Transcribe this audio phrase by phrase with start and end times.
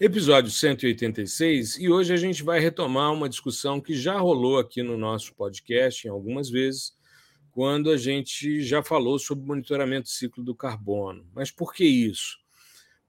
[0.00, 4.96] episódio 186, e hoje a gente vai retomar uma discussão que já rolou aqui no
[4.96, 6.96] nosso podcast em algumas vezes,
[7.50, 11.26] quando a gente já falou sobre monitoramento do ciclo do carbono.
[11.34, 12.38] Mas por que isso?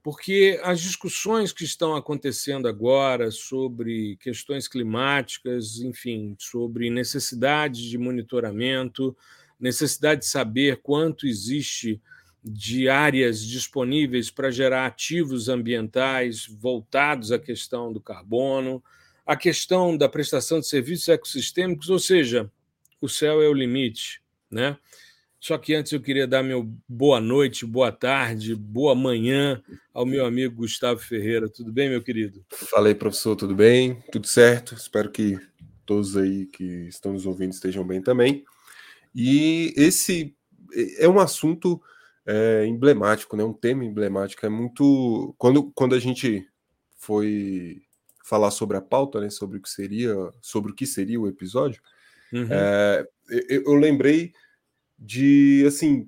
[0.02, 9.16] Porque as discussões que estão acontecendo agora sobre questões climáticas, enfim, sobre necessidade de monitoramento,
[9.59, 12.02] necessidade de saber quanto existe
[12.44, 18.84] de áreas disponíveis para gerar ativos ambientais voltados à questão do carbono,
[19.26, 22.52] a questão da prestação de serviços ecossistêmicos, ou seja,
[23.02, 24.78] o céu é o limite, né?
[25.40, 30.26] Só que antes eu queria dar meu boa noite, boa tarde, boa manhã ao meu
[30.26, 31.48] amigo Gustavo Ferreira.
[31.48, 32.44] Tudo bem, meu querido?
[32.50, 34.03] Falei, professor, tudo bem?
[34.12, 34.76] Tudo certo?
[34.76, 35.40] Espero que
[35.86, 38.44] todos aí que estão nos ouvindo estejam bem também.
[39.16, 40.36] E esse
[40.98, 41.81] é um assunto
[42.30, 43.44] é, emblemático, né?
[43.44, 44.45] Um tema emblemático.
[44.45, 45.33] É muito.
[45.35, 46.47] Quando, quando a gente
[46.95, 47.81] foi
[48.23, 49.31] falar sobre a pauta, né?
[49.31, 51.81] Sobre o que seria, sobre o que seria o episódio,
[52.31, 52.47] uhum.
[52.52, 53.07] é,
[53.50, 54.31] eu, eu, lembrei
[54.97, 56.07] de assim,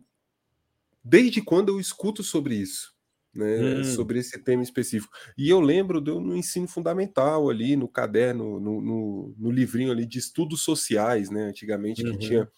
[1.03, 2.92] desde quando eu escuto sobre isso.
[3.33, 3.83] Né, hum.
[3.86, 5.14] sobre esse tema específico.
[5.38, 10.05] E eu lembro do, no ensino fundamental ali, no caderno, no, no, no livrinho ali
[10.05, 12.11] de estudos sociais, né, antigamente, uhum.
[12.11, 12.52] que tinha,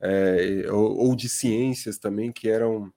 [0.00, 2.92] é, ou, ou, de ciências também, que eram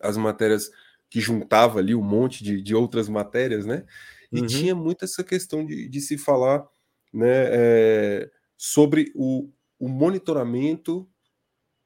[0.00, 0.70] as matérias
[1.08, 3.84] que juntava ali um monte de, de outras matérias, né?
[4.32, 4.46] E uhum.
[4.46, 6.66] tinha muito essa questão de, de se falar
[7.12, 11.08] né, é, sobre o, o, monitoramento,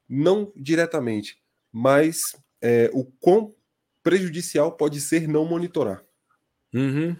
[0.09, 3.55] não diretamente, mas é, o quão
[4.03, 6.03] prejudicial pode ser não monitorar.
[6.73, 7.15] Uhum.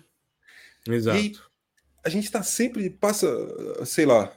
[0.87, 1.17] Exato.
[1.17, 1.33] E
[2.03, 3.27] a gente está sempre, passa,
[3.85, 4.33] sei lá,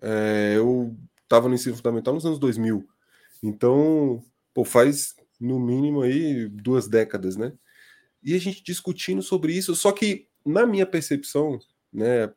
[0.00, 2.88] é, eu estava no ensino fundamental nos anos 2000,
[3.42, 7.52] então, pô, faz no mínimo aí duas décadas, né?
[8.22, 11.58] E a gente discutindo sobre isso, só que na minha percepção,
[11.92, 12.30] né,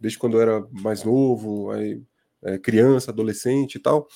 [0.00, 2.00] desde quando eu era mais novo, aí,
[2.42, 4.06] é, criança, adolescente e tal,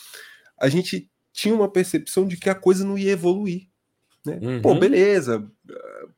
[0.59, 3.69] a gente tinha uma percepção de que a coisa não ia evoluir.
[4.25, 4.39] Né?
[4.41, 4.63] Uhum.
[4.63, 5.51] Pô, beleza,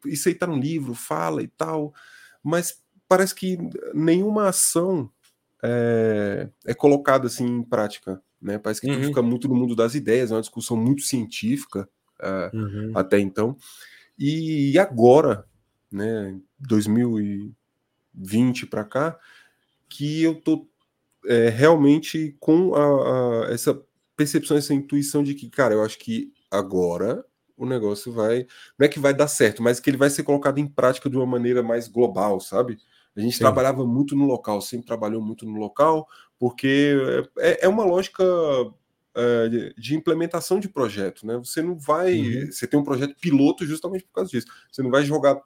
[0.05, 1.95] isso aí tá no livro, fala e tal,
[2.43, 3.57] mas parece que
[3.95, 5.11] nenhuma ação
[5.63, 8.23] é, é colocada assim em prática.
[8.45, 8.59] Né?
[8.59, 8.97] Parece que uhum.
[8.97, 11.89] tudo fica muito no mundo das ideias, é uma discussão muito científica
[12.21, 12.93] uh, uhum.
[12.95, 13.57] até então.
[14.19, 15.47] E agora,
[15.91, 19.19] né, 2020 para cá,
[19.89, 20.69] que eu tô
[21.27, 23.83] é, realmente com a, a, essa
[24.15, 27.25] percepção, essa intuição de que, cara, eu acho que agora
[27.57, 28.47] o negócio vai.
[28.79, 31.17] Não é que vai dar certo, mas que ele vai ser colocado em prática de
[31.17, 32.77] uma maneira mais global, sabe?
[33.17, 33.41] A gente Sim.
[33.41, 36.07] trabalhava muito no local, sempre trabalhou muito no local,
[36.39, 36.97] porque
[37.39, 38.25] é, é uma lógica
[39.15, 41.37] é, de implementação de projeto, né?
[41.39, 42.19] Você não vai.
[42.19, 42.53] Uhum.
[42.53, 44.47] Você tem um projeto piloto justamente por causa disso.
[44.71, 45.41] Você não vai jogar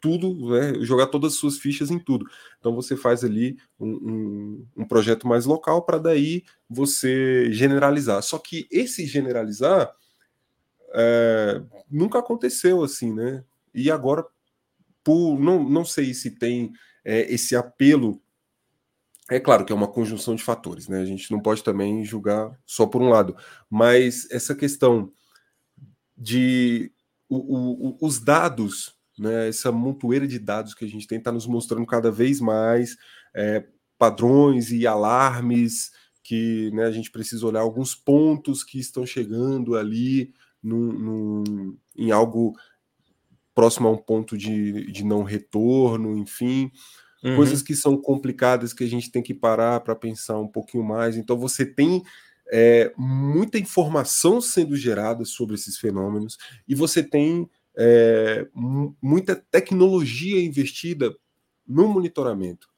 [0.00, 2.24] tudo, né, jogar todas as suas fichas em tudo.
[2.58, 8.22] Então você faz ali um, um, um projeto mais local para daí você generalizar.
[8.22, 9.92] Só que esse generalizar
[10.94, 13.44] é, nunca aconteceu assim, né?
[13.74, 14.24] E agora,
[15.04, 16.72] por não, não sei se tem
[17.08, 18.20] é, esse apelo.
[19.30, 21.00] É claro que é uma conjunção de fatores, né?
[21.00, 23.34] A gente não pode também julgar só por um lado,
[23.70, 25.10] mas essa questão
[26.16, 26.92] de
[27.28, 27.36] o,
[27.88, 29.48] o, os dados, né?
[29.48, 32.96] Essa montoeira de dados que a gente tem está nos mostrando cada vez mais
[33.34, 35.90] é, padrões e alarmes
[36.22, 42.54] que né, a gente precisa olhar alguns pontos que estão chegando ali num, em algo
[43.58, 46.70] próximo a um ponto de, de não retorno, enfim,
[47.24, 47.34] uhum.
[47.34, 51.16] coisas que são complicadas que a gente tem que parar para pensar um pouquinho mais.
[51.16, 52.04] Então você tem
[52.52, 56.38] é, muita informação sendo gerada sobre esses fenômenos
[56.68, 58.46] e você tem é,
[59.02, 61.12] muita tecnologia investida
[61.66, 62.68] no monitoramento.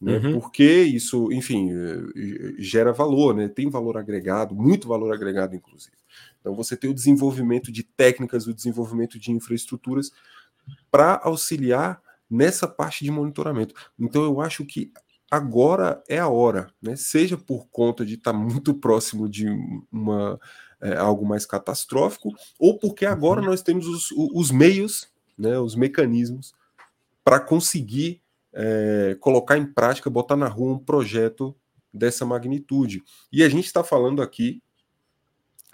[0.00, 0.16] Né?
[0.16, 0.40] Uhum.
[0.40, 3.46] Porque isso, enfim, é, gera valor, né?
[3.46, 5.96] tem valor agregado, muito valor agregado, inclusive.
[6.44, 10.12] Então, você tem o desenvolvimento de técnicas, o desenvolvimento de infraestruturas
[10.90, 13.74] para auxiliar nessa parte de monitoramento.
[13.98, 14.92] Então, eu acho que
[15.30, 16.96] agora é a hora, né?
[16.96, 19.46] seja por conta de estar tá muito próximo de
[19.90, 20.38] uma,
[20.82, 23.46] é, algo mais catastrófico, ou porque agora uhum.
[23.46, 26.52] nós temos os, os meios, né, os mecanismos
[27.24, 28.20] para conseguir
[28.52, 31.56] é, colocar em prática, botar na rua um projeto
[31.90, 33.02] dessa magnitude.
[33.32, 34.62] E a gente está falando aqui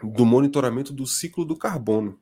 [0.02, 2.18] do monitoramento do ciclo do carbono.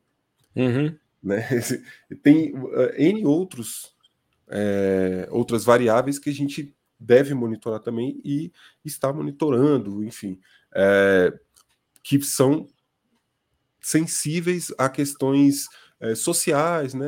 [0.54, 0.96] Uhum.
[1.22, 1.46] Né?
[2.22, 3.94] Tem uh, N outros,
[4.48, 8.52] é, outras variáveis que a gente deve monitorar também e
[8.84, 10.40] está monitorando, enfim,
[10.74, 11.32] é,
[12.02, 12.66] que são
[13.80, 15.68] sensíveis a questões
[16.00, 17.06] é, sociais, né?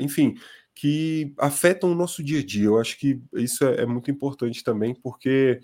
[0.00, 0.36] Enfim,
[0.74, 2.64] que afetam o nosso dia a dia.
[2.64, 5.60] Eu acho que isso é, é muito importante também, porque,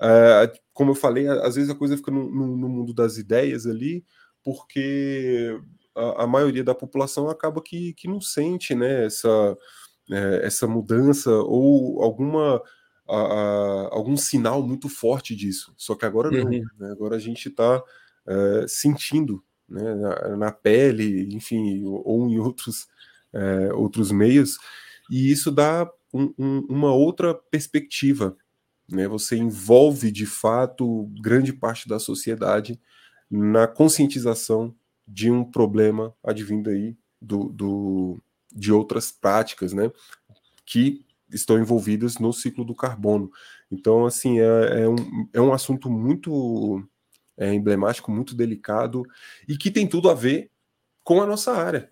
[0.00, 3.66] é, como eu falei, às vezes a coisa fica no, no, no mundo das ideias
[3.66, 4.04] ali,
[4.42, 5.58] porque
[5.94, 9.56] a, a, maioria da população acaba que, que não sente né, essa,
[10.10, 12.62] é, essa mudança ou alguma
[13.08, 15.74] a, a, algum sinal muito forte disso.
[15.76, 16.50] Só que agora não.
[16.50, 16.64] Uhum.
[16.78, 16.90] Né?
[16.92, 17.82] Agora a gente está
[18.26, 22.88] é, sentindo né, na, na, pele, enfim, ou, em outros,
[23.32, 24.58] é, outros meios,
[25.10, 28.36] e isso dá um, um, uma outra perspectiva.
[28.90, 29.06] Né?
[29.08, 32.80] Você envolve de fato grande parte da sociedade
[33.30, 34.74] na conscientização
[35.06, 38.22] de um problema advindo aí do, do,
[38.52, 39.90] de outras práticas, né?
[40.64, 43.30] Que estão envolvidas no ciclo do carbono.
[43.70, 46.84] Então, assim, é, é um, é um assunto muito
[47.36, 49.04] é, emblemático, muito delicado
[49.48, 50.50] e que tem tudo a ver
[51.04, 51.90] com a nossa área.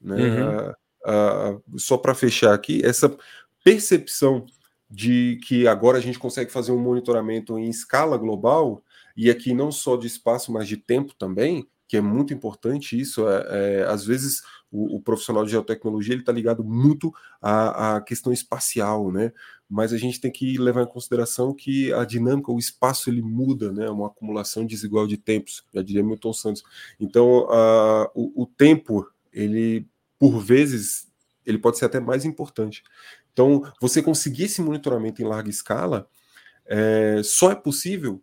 [0.00, 0.16] Né?
[0.16, 0.48] Uhum.
[0.50, 3.14] A, a, só para fechar aqui, essa
[3.62, 4.46] percepção
[4.90, 8.82] de que agora a gente consegue fazer um monitoramento em escala global,
[9.16, 13.28] e aqui não só de espaço, mas de tempo também, que é muito importante isso.
[13.28, 18.00] É, é às vezes o, o, profissional de geotecnologia ele está ligado muito à, à,
[18.00, 19.32] questão espacial, né?
[19.68, 23.72] Mas a gente tem que levar em consideração que a dinâmica, o espaço ele muda,
[23.72, 23.88] né?
[23.90, 26.62] Uma acumulação desigual de tempos, já diria Milton Santos.
[27.00, 29.86] Então, a, o, o tempo ele
[30.18, 31.08] por vezes
[31.46, 32.82] ele pode ser até mais importante.
[33.38, 36.10] Então, você conseguir esse monitoramento em larga escala
[36.66, 38.20] é, só é possível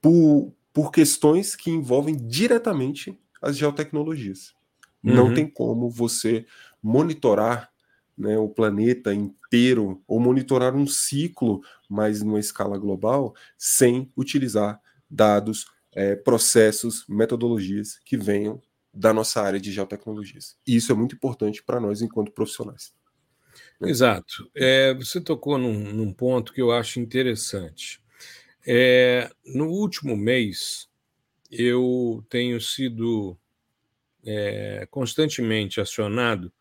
[0.00, 4.54] por, por questões que envolvem diretamente as geotecnologias.
[5.02, 5.14] Uhum.
[5.14, 6.46] Não tem como você
[6.80, 7.72] monitorar
[8.16, 14.80] né, o planeta inteiro ou monitorar um ciclo, mas numa escala global, sem utilizar
[15.10, 18.62] dados, é, processos, metodologias que venham
[18.94, 20.56] da nossa área de geotecnologias.
[20.64, 22.99] E isso é muito importante para nós enquanto profissionais.
[23.82, 24.50] Exato.
[24.54, 28.00] É, você tocou num, num ponto que eu acho interessante.
[28.66, 30.88] É, no último mês,
[31.50, 33.38] eu tenho sido
[34.24, 36.52] é, constantemente acionado.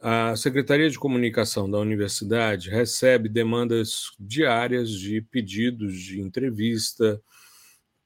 [0.00, 7.20] A Secretaria de Comunicação da Universidade recebe demandas diárias de pedidos de entrevista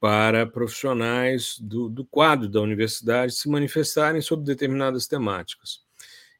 [0.00, 5.81] para profissionais do, do quadro da universidade se manifestarem sobre determinadas temáticas.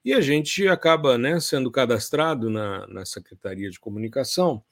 [0.05, 4.63] E a gente acaba né, sendo cadastrado na, na Secretaria de Comunicação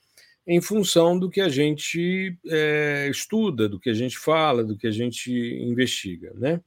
[0.46, 4.86] em função do que a gente é, estuda, do que a gente fala, do que
[4.86, 6.32] a gente investiga.
[6.34, 6.60] Né?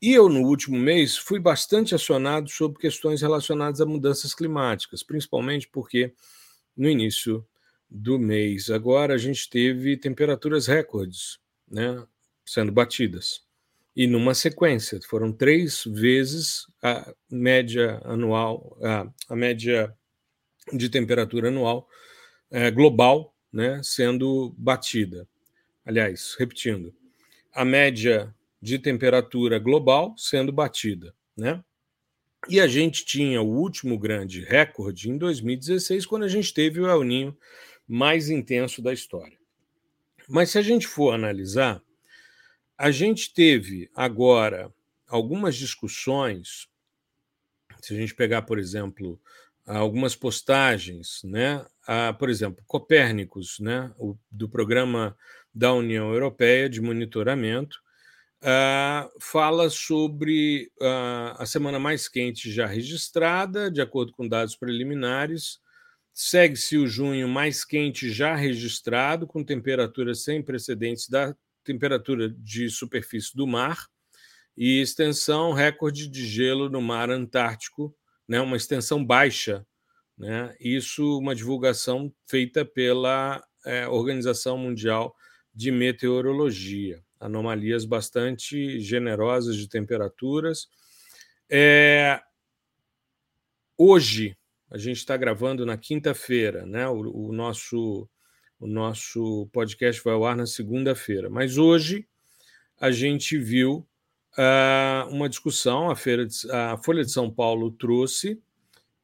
[0.00, 5.68] E eu, no último mês, fui bastante acionado sobre questões relacionadas a mudanças climáticas, principalmente
[5.68, 6.12] porque
[6.76, 7.46] no início
[7.90, 11.38] do mês agora a gente teve temperaturas recordes
[11.70, 12.04] né,
[12.44, 13.47] sendo batidas.
[13.98, 19.92] E numa sequência, foram três vezes a média anual, a, a média
[20.72, 21.88] de temperatura anual
[22.48, 25.28] é, global né, sendo batida.
[25.84, 26.94] Aliás, repetindo,
[27.52, 31.12] a média de temperatura global sendo batida.
[31.36, 31.60] Né?
[32.48, 36.86] E a gente tinha o último grande recorde em 2016, quando a gente teve o
[36.86, 37.36] El Ninho
[37.84, 39.36] mais intenso da história.
[40.28, 41.82] Mas se a gente for analisar,
[42.78, 44.72] a gente teve agora
[45.08, 46.68] algumas discussões.
[47.82, 49.20] Se a gente pegar, por exemplo,
[49.66, 51.66] algumas postagens, né?
[52.18, 53.92] Por exemplo, Copérnicos, né?
[54.30, 55.16] Do programa
[55.52, 57.80] da União Europeia de monitoramento,
[59.20, 60.70] fala sobre
[61.38, 65.58] a semana mais quente já registrada, de acordo com dados preliminares.
[66.12, 71.34] Segue-se o junho mais quente já registrado, com temperaturas sem precedentes da
[71.72, 73.86] temperatura de superfície do mar
[74.56, 77.94] e extensão recorde de gelo no mar Antártico
[78.28, 79.66] né, uma extensão baixa.
[80.16, 80.54] Né?
[80.60, 85.14] Isso, uma divulgação feita pela é, Organização Mundial
[85.54, 87.02] de Meteorologia.
[87.18, 90.68] Anomalias bastante generosas de temperaturas.
[91.50, 92.20] É,
[93.76, 94.36] hoje,
[94.70, 96.86] a gente está gravando na quinta-feira, né?
[96.88, 98.08] O, o, nosso,
[98.58, 101.30] o nosso podcast vai ao ar na segunda-feira.
[101.30, 102.06] Mas hoje
[102.80, 103.86] a gente viu
[104.36, 108.40] uh, uma discussão, a, de, a Folha de São Paulo trouxe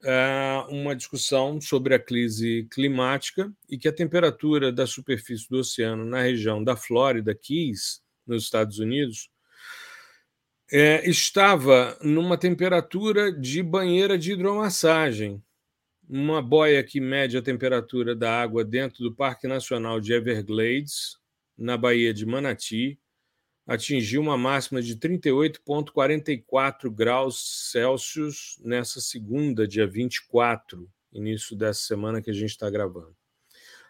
[0.03, 6.05] uh, uma discussão sobre a crise climática e que a temperatura da superfície do oceano
[6.05, 9.31] na região da Flórida, Keys, nos Estados Unidos,
[10.73, 15.43] é, estava numa temperatura de banheira de hidromassagem.
[16.09, 21.19] Uma boia que mede a temperatura da água dentro do Parque Nacional de Everglades,
[21.57, 22.99] na Baía de Manati,
[23.67, 32.31] atingiu uma máxima de 38,44 graus Celsius nessa segunda, dia 24, início dessa semana que
[32.31, 33.17] a gente está gravando.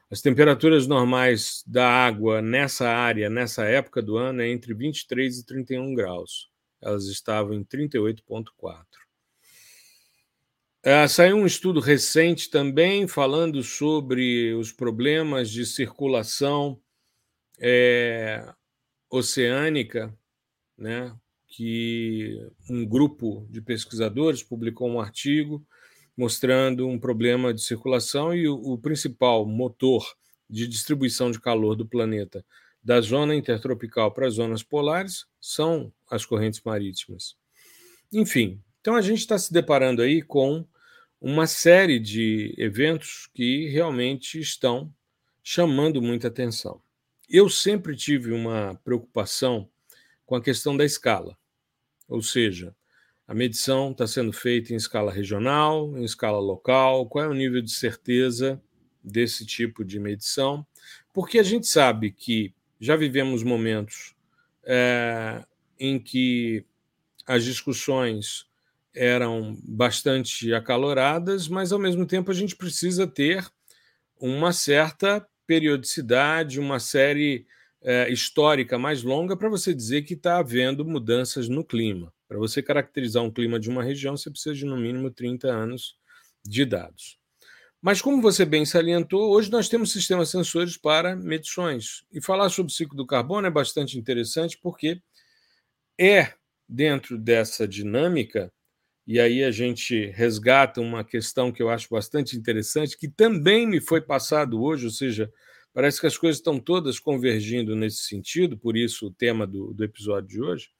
[0.09, 5.45] As temperaturas normais da água nessa área, nessa época do ano, é entre 23 e
[5.45, 6.49] 31 graus.
[6.81, 9.04] Elas estavam em 38,4.
[10.87, 16.79] É, saiu um estudo recente também falando sobre os problemas de circulação
[17.59, 18.47] é,
[19.09, 20.15] oceânica,
[20.77, 21.17] né,
[21.49, 22.39] que
[22.69, 25.67] um grupo de pesquisadores publicou um artigo
[26.15, 30.05] mostrando um problema de circulação e o, o principal motor
[30.51, 32.45] de distribuição de calor do planeta
[32.83, 37.37] da zona intertropical para as zonas polares são as correntes marítimas.
[38.13, 40.63] Enfim, então a gente está se deparando aí com
[41.27, 44.95] uma série de eventos que realmente estão
[45.43, 46.83] chamando muita atenção.
[47.27, 49.67] Eu sempre tive uma preocupação
[50.27, 51.35] com a questão da escala,
[52.07, 52.77] ou seja,
[53.27, 57.63] a medição está sendo feita em escala regional, em escala local, qual é o nível
[57.63, 58.63] de certeza
[59.03, 60.67] desse tipo de medição,
[61.11, 64.15] porque a gente sabe que já vivemos momentos
[64.63, 65.43] é,
[65.81, 66.67] em que
[67.27, 68.47] as discussões
[68.95, 73.47] eram bastante acaloradas, mas ao mesmo tempo a gente precisa ter
[74.19, 77.47] uma certa periodicidade, uma série
[77.83, 82.13] é, histórica mais longa para você dizer que está havendo mudanças no clima.
[82.27, 85.97] Para você caracterizar um clima de uma região, você precisa de no mínimo 30 anos
[86.45, 87.19] de dados.
[87.83, 92.03] Mas, como você bem salientou, hoje nós temos sistemas sensores para medições.
[92.11, 95.03] E falar sobre o ciclo do carbono é bastante interessante porque
[96.01, 96.33] é
[96.67, 98.51] dentro dessa dinâmica,
[99.07, 103.81] e aí a gente resgata uma questão que eu acho bastante interessante, que também me
[103.81, 105.31] foi passado hoje, ou seja,
[105.75, 109.85] parece que as coisas estão todas convergindo nesse sentido, por isso o tema do, do
[109.85, 110.71] episódio de hoje.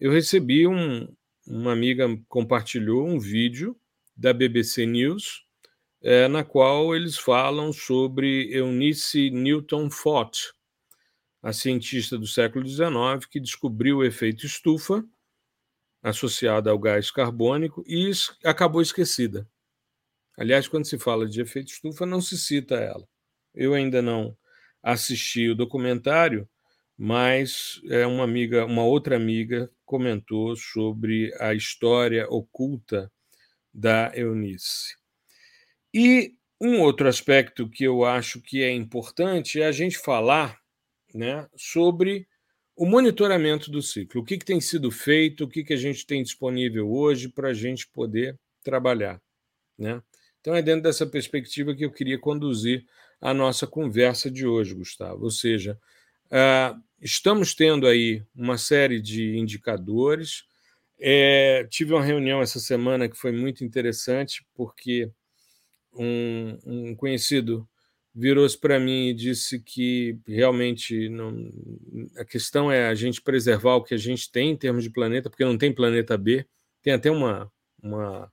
[0.00, 1.08] Eu recebi um,
[1.46, 3.78] uma amiga compartilhou um vídeo
[4.16, 5.44] da BBC News
[6.02, 10.52] é, na qual eles falam sobre Eunice Newton Fott,
[11.42, 15.04] a cientista do século XIX que descobriu o efeito estufa
[16.08, 18.10] associado ao gás carbônico e
[18.44, 19.48] acabou esquecida.
[20.38, 23.06] Aliás, quando se fala de efeito estufa, não se cita ela.
[23.52, 24.36] Eu ainda não
[24.80, 26.48] assisti o documentário,
[26.96, 33.10] mas é uma amiga, uma outra amiga comentou sobre a história oculta
[33.74, 34.94] da Eunice.
[35.92, 40.60] E um outro aspecto que eu acho que é importante é a gente falar
[41.12, 42.28] né, sobre
[42.76, 44.20] o monitoramento do ciclo.
[44.20, 47.48] O que, que tem sido feito, o que, que a gente tem disponível hoje para
[47.48, 49.20] a gente poder trabalhar.
[49.78, 50.02] Né?
[50.40, 52.84] Então, é dentro dessa perspectiva que eu queria conduzir
[53.20, 55.24] a nossa conversa de hoje, Gustavo.
[55.24, 55.78] Ou seja,
[56.26, 60.44] uh, estamos tendo aí uma série de indicadores.
[61.00, 65.10] É, tive uma reunião essa semana que foi muito interessante, porque
[65.94, 67.66] um, um conhecido
[68.16, 71.50] virou-se para mim e disse que realmente não,
[72.16, 75.28] a questão é a gente preservar o que a gente tem em termos de planeta,
[75.28, 76.46] porque não tem planeta B.
[76.82, 78.32] Tem até uma, uma,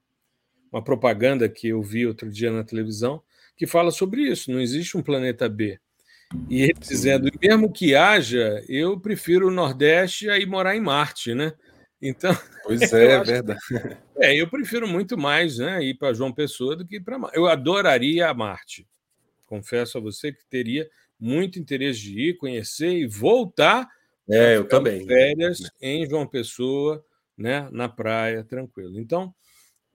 [0.71, 3.21] uma propaganda que eu vi outro dia na televisão
[3.57, 4.49] que fala sobre isso.
[4.49, 5.77] Não existe um planeta B.
[6.49, 11.35] E ele dizendo, mesmo que haja, eu prefiro o Nordeste a ir morar em Marte,
[11.35, 11.53] né?
[12.01, 12.31] Então.
[12.65, 13.59] Pois é, é verdade.
[14.15, 17.35] É, eu prefiro muito mais né, ir para João Pessoa do que para Marte.
[17.35, 18.87] Eu adoraria a Marte.
[19.53, 23.87] Confesso a você que teria muito interesse de ir, conhecer e voltar.
[24.27, 25.05] É, eu também.
[25.05, 27.05] Férias em João Pessoa,
[27.37, 28.99] né, na praia, tranquilo.
[28.99, 29.31] Então,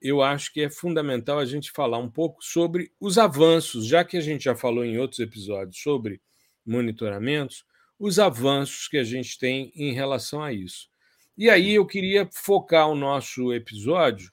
[0.01, 4.15] eu acho que é fundamental a gente falar um pouco sobre os avanços, já que
[4.15, 6.21] a gente já falou em outros episódios sobre
[6.65, 7.65] monitoramentos,
[7.99, 10.87] os avanços que a gente tem em relação a isso.
[11.37, 14.31] E aí eu queria focar o nosso episódio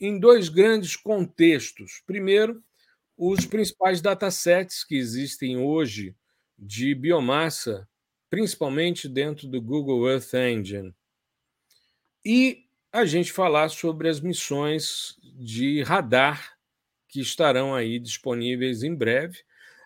[0.00, 2.04] em dois grandes contextos.
[2.06, 2.62] Primeiro,
[3.22, 6.16] os principais datasets que existem hoje
[6.58, 7.86] de biomassa,
[8.30, 10.94] principalmente dentro do Google Earth Engine.
[12.24, 16.56] E a gente falar sobre as missões de radar
[17.10, 19.40] que estarão aí disponíveis em breve.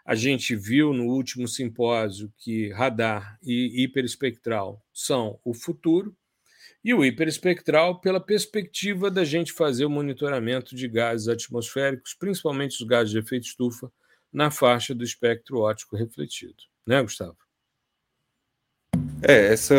[0.04, 6.16] A gente viu no último simpósio que radar e hiperespectral são o futuro,
[6.84, 12.86] e o hiperespectral pela perspectiva da gente fazer o monitoramento de gases atmosféricos, principalmente os
[12.86, 13.90] gases de efeito estufa,
[14.30, 16.56] na faixa do espectro óptico refletido.
[16.86, 17.36] Né, Gustavo?
[19.22, 19.74] É, essa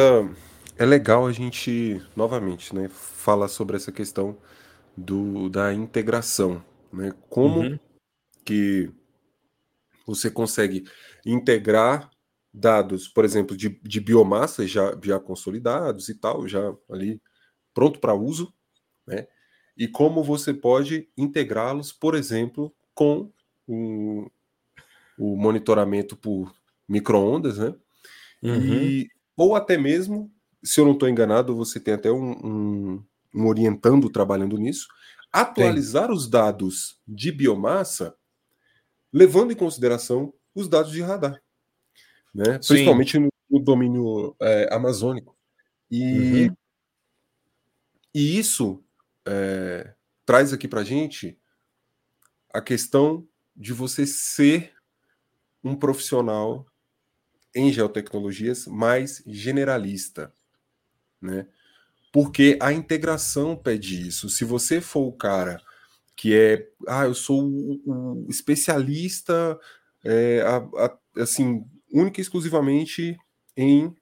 [0.78, 4.38] é legal a gente novamente, né, falar sobre essa questão
[4.98, 7.14] do, da integração, né?
[7.30, 7.80] Como uhum.
[8.44, 8.90] que
[10.08, 10.86] você consegue
[11.26, 12.10] integrar
[12.56, 17.22] dados, por exemplo, de, de biomassa já, já consolidados e tal, já ali
[17.74, 18.54] pronto para uso,
[19.06, 19.28] né?
[19.78, 23.30] E como você pode integrá-los, por exemplo, com
[23.68, 24.32] o,
[25.18, 26.56] o monitoramento por
[26.88, 27.76] microondas, né?
[28.42, 28.56] Uhum.
[28.56, 30.32] E, ou até mesmo,
[30.64, 34.88] se eu não estou enganado, você tem até um, um, um orientando trabalhando nisso,
[35.30, 36.16] atualizar tem.
[36.16, 38.16] os dados de biomassa,
[39.12, 41.42] levando em consideração os dados de radar
[42.36, 42.60] né?
[42.60, 45.36] principalmente no, no, domínio é, amazônico.
[45.90, 46.56] E, uhum.
[48.14, 48.84] e isso
[49.26, 49.94] é,
[50.26, 51.38] traz aqui para gente
[52.54, 53.26] a questão
[53.56, 54.74] de você ser
[55.64, 56.66] um profissional
[57.56, 60.34] em geotecnologias mais generalista,
[61.22, 61.48] né?
[62.12, 64.30] Porque a integração pede isso.
[64.30, 65.62] Se você for o cara
[66.16, 69.60] que é, ah, eu sou o, o especialista,
[70.04, 73.18] é, a, a, assim, única e exclusivamente
[73.56, 73.96] em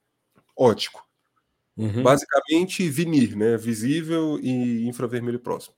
[0.57, 1.07] ótico.
[1.77, 2.03] Uhum.
[2.03, 3.57] Basicamente, vinir, né?
[3.57, 5.75] Visível e infravermelho próximo.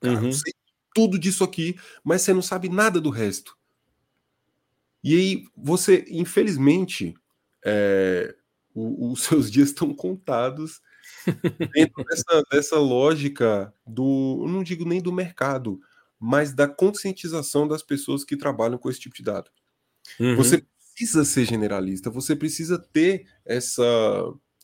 [0.00, 0.32] Cara, uhum.
[0.32, 0.52] sei
[0.94, 3.56] tudo disso aqui, mas você não sabe nada do resto.
[5.02, 7.14] E aí, você, infelizmente,
[7.64, 8.34] é,
[8.74, 10.80] o, os seus dias estão contados
[11.74, 15.80] dentro dessa, dessa lógica do, não digo nem do mercado,
[16.18, 19.50] mas da conscientização das pessoas que trabalham com esse tipo de dado.
[20.18, 20.36] Uhum.
[20.36, 20.64] Você
[20.94, 23.82] precisa ser generalista, você precisa ter essa,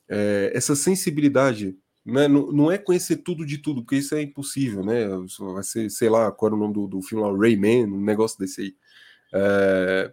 [0.09, 1.77] é, essa sensibilidade.
[2.05, 2.29] Né?
[2.29, 5.07] Não, não é conhecer tudo de tudo, porque isso é impossível, né?
[5.53, 8.39] Vai ser, sei lá, qual era o nome do, do filme lá, Rayman, um negócio
[8.39, 8.77] desse aí.
[9.33, 10.13] É,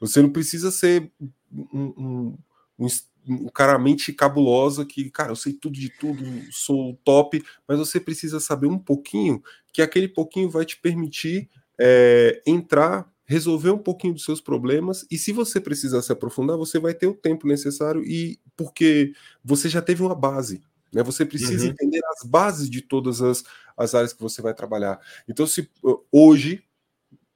[0.00, 1.10] você não precisa ser
[1.52, 2.38] um, um,
[2.78, 2.86] um,
[3.28, 8.00] um cara mente cabulosa que, cara, eu sei tudo de tudo, sou top, mas você
[8.00, 14.14] precisa saber um pouquinho, que aquele pouquinho vai te permitir é, entrar resolver um pouquinho
[14.14, 18.02] dos seus problemas e se você precisar se aprofundar, você vai ter o tempo necessário
[18.02, 19.12] e porque
[19.44, 21.02] você já teve uma base, né?
[21.02, 21.70] Você precisa uhum.
[21.70, 23.44] entender as bases de todas as,
[23.76, 24.98] as áreas que você vai trabalhar.
[25.28, 25.70] Então, se
[26.10, 26.64] hoje,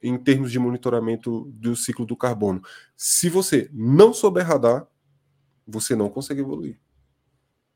[0.01, 2.63] em termos de monitoramento do ciclo do carbono,
[2.97, 4.87] se você não souber radar,
[5.65, 6.79] você não consegue evoluir.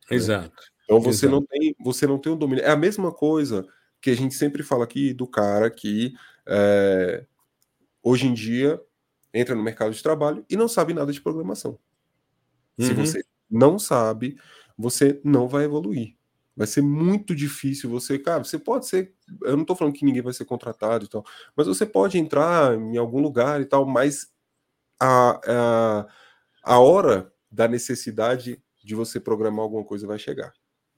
[0.09, 0.17] Né?
[0.17, 0.45] Exato.
[0.45, 0.67] Né?
[0.85, 1.39] Então você Exato.
[1.39, 2.63] não tem, você não tem o um domínio.
[2.63, 3.67] É a mesma coisa
[4.01, 6.15] que a gente sempre fala aqui do cara que
[6.47, 7.23] é,
[8.07, 8.81] hoje em dia
[9.33, 11.77] entra no mercado de trabalho e não sabe nada de programação.
[12.77, 12.85] Uhum.
[12.85, 14.37] Se você não sabe,
[14.77, 16.15] você não vai evoluir.
[16.55, 20.23] Vai ser muito difícil você, cara, você pode ser, eu não estou falando que ninguém
[20.23, 21.23] vai ser contratado e tal,
[21.55, 24.31] mas você pode entrar em algum lugar e tal, mas
[24.99, 26.07] a, a,
[26.63, 30.53] a hora da necessidade de você programar alguma coisa vai chegar.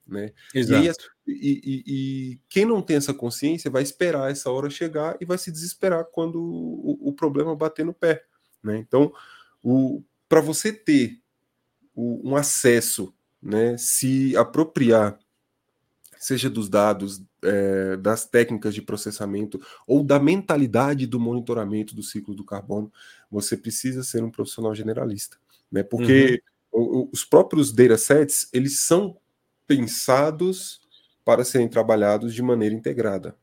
[0.10, 0.32] Né?
[0.54, 1.12] Exato.
[1.28, 5.38] E, e, e, quem não tem essa consciência vai esperar essa hora chegar e vai
[5.38, 8.24] se desesperar quando o, o problema bater no pé.
[8.63, 8.78] Né?
[8.78, 9.13] Então,
[10.28, 11.19] para você ter
[11.95, 15.17] o, um acesso, né, se apropriar,
[16.17, 22.36] seja dos dados, é, das técnicas de processamento ou da mentalidade do monitoramento do ciclo
[22.36, 22.91] do carbono,
[23.32, 25.38] você precisa ser um profissional generalista.
[25.72, 25.84] Né?
[25.84, 26.41] Porque
[26.74, 27.10] uhum.
[27.12, 29.17] os próprios datasets, eles são
[29.69, 30.82] pensados
[31.23, 33.38] para serem trabalhados de maneira integrada.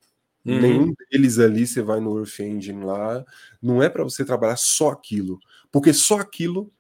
[0.44, 0.60] Uhum.
[0.60, 3.24] Nenhum deles ali você vai no Earth Engine lá,
[3.62, 5.38] não é para você trabalhar só aquilo,
[5.70, 6.72] porque só aquilo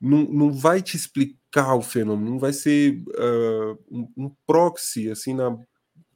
[0.00, 5.34] não, não vai te explicar o fenômeno, não vai ser uh, um, um, proxy assim
[5.34, 5.54] na,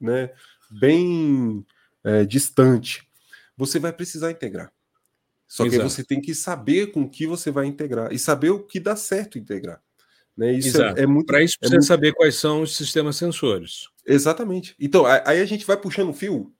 [0.01, 0.31] né,
[0.71, 1.63] bem
[2.03, 3.07] é, distante.
[3.55, 4.73] Você vai precisar integrar.
[5.47, 5.83] Só Exato.
[5.83, 8.79] que você tem que saber com o que você vai integrar e saber o que
[8.79, 9.81] dá certo integrar.
[10.39, 10.53] Né?
[10.53, 11.27] Isso é, é, muito.
[11.27, 11.87] Para isso é precisa muito...
[11.87, 13.89] saber quais são os sistemas sensores.
[14.07, 14.73] Exatamente.
[14.79, 16.55] Então, aí a gente vai puxando o fio,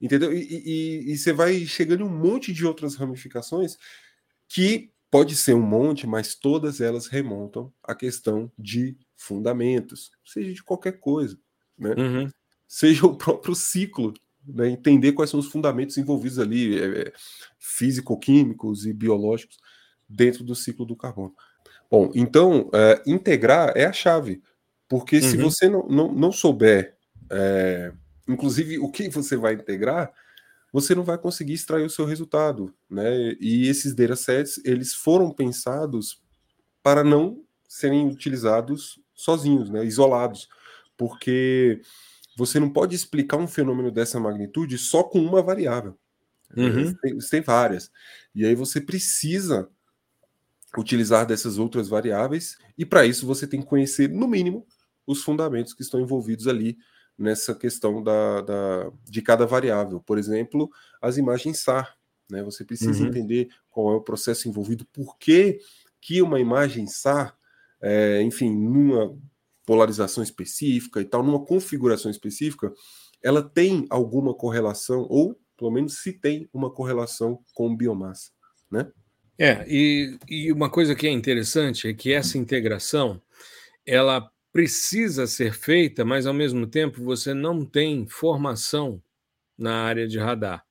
[0.00, 0.32] entendeu?
[0.32, 3.76] E, e, e, você vai chegando em um monte de outras ramificações
[4.48, 10.62] que pode ser um monte, mas todas elas remontam à questão de fundamentos, seja de
[10.62, 11.36] qualquer coisa,
[11.76, 11.92] né?
[11.98, 12.30] Uhum.
[12.68, 14.14] Seja o próprio ciclo,
[14.46, 14.68] né?
[14.68, 17.12] entender quais são os fundamentos envolvidos ali, é, é
[17.58, 19.56] físico-químicos e biológicos
[20.08, 21.34] dentro do ciclo do carbono.
[21.90, 24.42] Bom, então, é, integrar é a chave,
[24.88, 25.22] porque uhum.
[25.22, 26.96] se você não, não, não souber,
[27.30, 27.92] é,
[28.28, 30.12] inclusive, o que você vai integrar,
[30.72, 33.36] você não vai conseguir extrair o seu resultado, né?
[33.40, 36.20] E esses datasets, eles foram pensados
[36.82, 39.84] para não serem utilizados sozinhos, né?
[39.84, 40.48] Isolados,
[40.96, 41.80] porque
[42.36, 45.96] você não pode explicar um fenômeno dessa magnitude só com uma variável.
[46.56, 46.92] Uhum.
[46.94, 47.90] Tem, tem várias.
[48.34, 49.68] E aí você precisa
[50.78, 54.66] utilizar dessas outras variáveis, e para isso você tem que conhecer, no mínimo,
[55.06, 56.78] os fundamentos que estão envolvidos ali
[57.16, 60.00] nessa questão da, da de cada variável.
[60.00, 61.96] Por exemplo, as imagens SAR.
[62.30, 62.42] Né?
[62.42, 63.08] Você precisa uhum.
[63.08, 65.60] entender qual é o processo envolvido, por que,
[66.00, 67.36] que uma imagem SAR,
[67.80, 69.16] é, enfim, numa
[69.66, 72.72] polarização específica e tal, numa configuração específica,
[73.22, 78.30] ela tem alguma correlação, ou pelo menos se tem uma correlação com biomassa,
[78.70, 78.90] né?
[79.38, 83.20] É, e, e uma coisa que é interessante é que essa integração
[83.84, 89.02] ela precisa ser feita, mas ao mesmo tempo você não tem formação
[89.58, 90.64] na área de radar.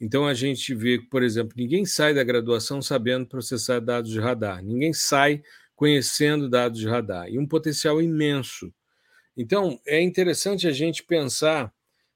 [0.00, 4.62] Então a gente vê, por exemplo, ninguém sai da graduação sabendo processar dados de radar,
[4.62, 5.42] ninguém sai
[5.74, 8.72] conhecendo dados de radar, e um potencial imenso.
[9.36, 11.72] Então é interessante a gente pensar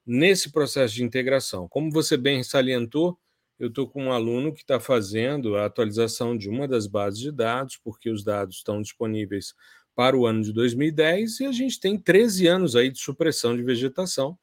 [0.07, 1.67] nesse processo de integração.
[1.69, 3.19] Como você bem salientou,
[3.59, 7.33] eu estou com um aluno que está fazendo a atualização de uma das bases de
[7.33, 9.53] dados, porque os dados estão disponíveis
[9.95, 13.65] para o ano de 2010 e a gente tem 13 anos aí de supressão de
[13.65, 14.39] vegetação.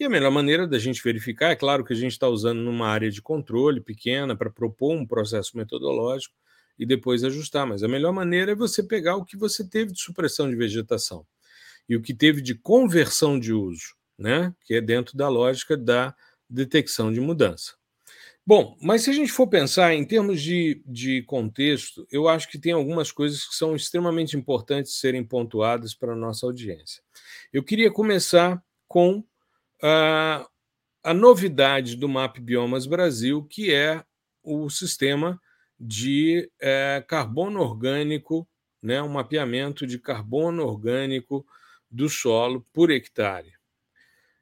[0.00, 2.88] E a melhor maneira da gente verificar, é claro que a gente está usando numa
[2.88, 6.34] área de controle pequena para propor um processo metodológico
[6.78, 10.00] e depois ajustar, mas a melhor maneira é você pegar o que você teve de
[10.00, 11.24] supressão de vegetação
[11.88, 14.52] e o que teve de conversão de uso, né?
[14.64, 16.14] que é dentro da lógica da
[16.50, 17.74] detecção de mudança.
[18.48, 22.60] Bom, mas se a gente for pensar em termos de, de contexto, eu acho que
[22.60, 27.02] tem algumas coisas que são extremamente importantes serem pontuadas para a nossa audiência.
[27.52, 29.24] Eu queria começar com
[29.82, 30.46] a,
[31.02, 34.04] a novidade do MAP Biomas Brasil, que é
[34.44, 35.40] o sistema
[35.78, 38.48] de é, carbono orgânico,
[38.80, 41.44] né, um mapeamento de carbono orgânico
[41.90, 43.55] do solo por hectare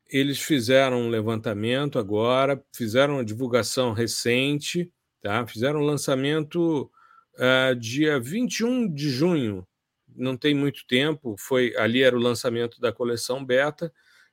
[0.08, 5.46] eles fizeram um levantamento agora, fizeram uma divulgação recente, tá?
[5.46, 6.90] fizeram um lançamento
[7.34, 9.66] uh, dia 21 de junho,
[10.14, 13.92] não tem muito tempo, foi ali era o lançamento da coleção beta,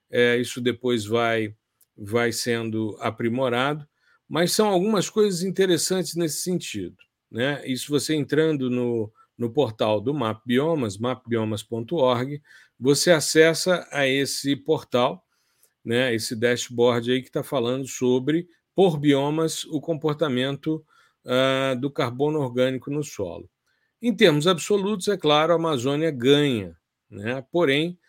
[0.09, 1.55] é, isso depois vai,
[1.97, 3.87] vai sendo aprimorado,
[4.27, 6.97] mas são algumas coisas interessantes nesse sentido.
[7.31, 7.65] Né?
[7.65, 12.41] Isso você entrando no, no portal do Map Biomas, mapbiomas.org,
[12.79, 15.25] você acessa a esse portal
[15.83, 20.85] né, esse dashboard aí que está falando sobre, por biomas, o comportamento
[21.25, 23.49] uh, do carbono orgânico no solo.
[24.01, 26.75] Em termos absolutos, é claro, a Amazônia ganha,
[27.09, 27.43] né?
[27.51, 27.99] porém,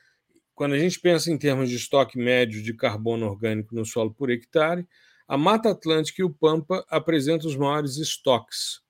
[0.55, 4.31] quando a gente pensa em termos de estoque médio de carbono orgânico no solo por
[4.31, 4.87] hectare,
[5.27, 8.81] a Mata Atlântica e o Pampa apresentam os maiores estoques.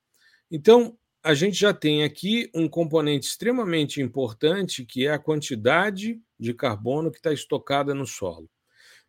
[0.51, 6.53] Então, a gente já tem aqui um componente extremamente importante, que é a quantidade de
[6.53, 8.49] carbono que está estocada no solo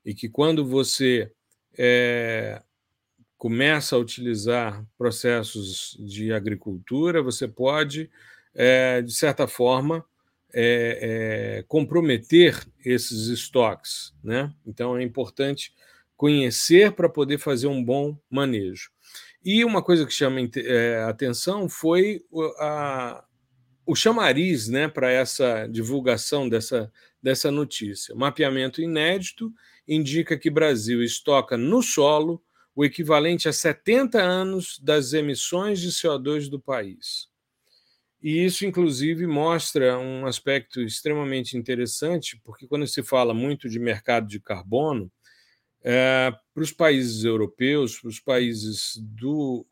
[0.05, 1.31] e que quando você
[1.77, 2.61] é,
[3.37, 8.09] começa a utilizar processos de agricultura, você pode,
[8.53, 10.05] é, de certa forma,
[10.53, 14.13] é, comprometer esses estoques.
[14.23, 14.53] Né?
[14.65, 15.73] Então, é importante
[16.15, 18.91] conhecer para poder fazer um bom manejo.
[19.43, 20.39] E uma coisa que chama
[21.09, 22.23] atenção foi
[22.59, 23.25] a,
[23.85, 26.89] o chamariz né, para essa divulgação dessa,
[27.21, 28.15] dessa notícia.
[28.15, 29.51] Mapeamento inédito
[29.87, 32.41] indica que Brasil estoca no solo
[32.75, 37.27] o equivalente a 70 anos das emissões de CO2 do país.
[38.21, 44.27] E isso, inclusive, mostra um aspecto extremamente interessante, porque quando se fala muito de mercado
[44.27, 45.11] de carbono,
[45.83, 49.67] é, para os países europeus, para os países do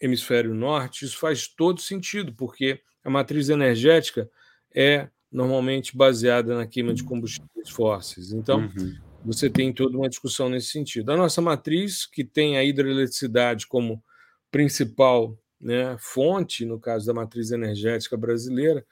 [0.00, 4.28] hemisfério norte, isso faz todo sentido, porque a matriz energética
[4.74, 8.32] é normalmente baseada na queima de combustíveis fósseis.
[8.32, 11.10] Então, uhum você tem toda uma discussão nesse sentido.
[11.10, 14.02] A nossa matriz, que tem a hidroeletricidade como
[14.50, 18.84] principal né, fonte, no caso da matriz energética brasileira,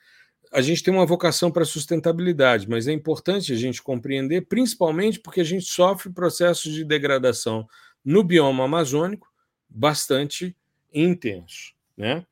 [0.51, 5.41] a gente tem uma vocação para sustentabilidade, mas é importante a gente compreender, principalmente porque
[5.41, 7.67] a gente sofre processos de degradação
[8.05, 9.29] no bioma amazônico
[9.69, 10.57] bastante
[10.93, 11.73] intenso.
[11.97, 12.27] Né?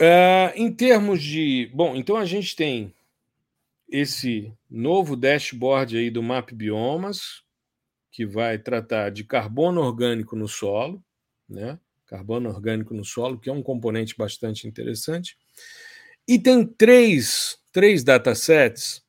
[0.00, 1.70] Uh, em termos de.
[1.72, 2.92] Bom, então a gente tem
[3.88, 7.42] esse novo dashboard aí do Map Biomas,
[8.10, 11.02] que vai tratar de carbono orgânico no solo,
[11.48, 11.78] né?
[12.06, 15.36] Carbono orgânico no solo, que é um componente bastante interessante.
[16.26, 19.04] E tem três, três datasets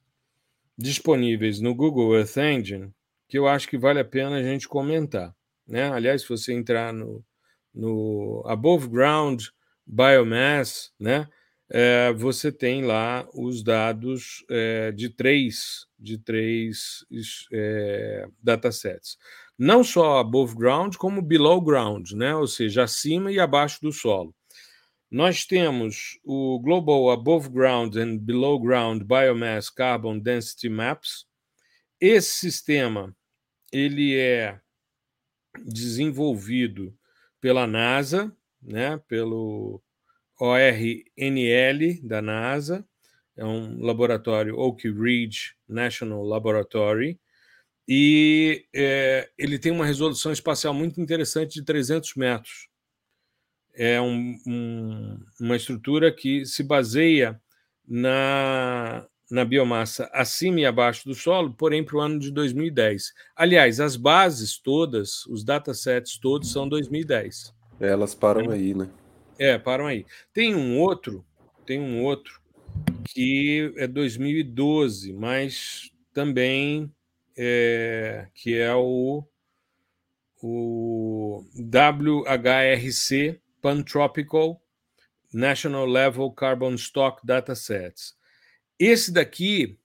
[0.78, 2.94] disponíveis no Google Earth Engine
[3.28, 5.36] que eu acho que vale a pena a gente comentar.
[5.68, 5.92] Né?
[5.92, 7.24] Aliás, se você entrar no,
[7.74, 9.48] no Above Ground
[9.86, 11.28] Biomass, né?
[11.70, 17.06] É, você tem lá os dados é, de três, de três
[17.52, 19.18] é, datasets.
[19.58, 22.36] Não só above ground, como below ground, né?
[22.36, 24.34] ou seja, acima e abaixo do solo.
[25.10, 31.26] Nós temos o Global Above Ground and Below Ground Biomass Carbon Density Maps.
[32.00, 33.16] Esse sistema
[33.72, 34.60] ele é
[35.66, 36.94] desenvolvido
[37.40, 39.82] pela NASA, né, pelo
[40.40, 42.86] ORNL da NASA,
[43.36, 47.20] é um laboratório Oak Ridge National Laboratory,
[47.88, 52.68] e é, ele tem uma resolução espacial muito interessante de 300 metros.
[53.74, 57.40] É um, um, uma estrutura que se baseia
[57.88, 63.14] na, na biomassa acima e abaixo do solo, porém para o ano de 2010.
[63.36, 67.54] Aliás, as bases todas, os datasets todos são 2010.
[67.80, 68.90] Elas param aí, né?
[69.40, 70.06] É, param aí.
[70.34, 71.26] Tem um outro,
[71.66, 72.42] tem um outro
[73.06, 76.92] que é 2012, mas também
[77.38, 79.24] é, que é o,
[80.42, 84.62] o WHRC Pantropical
[85.32, 88.16] National Level Carbon Stock Datasets.
[88.80, 89.78] Esse daqui,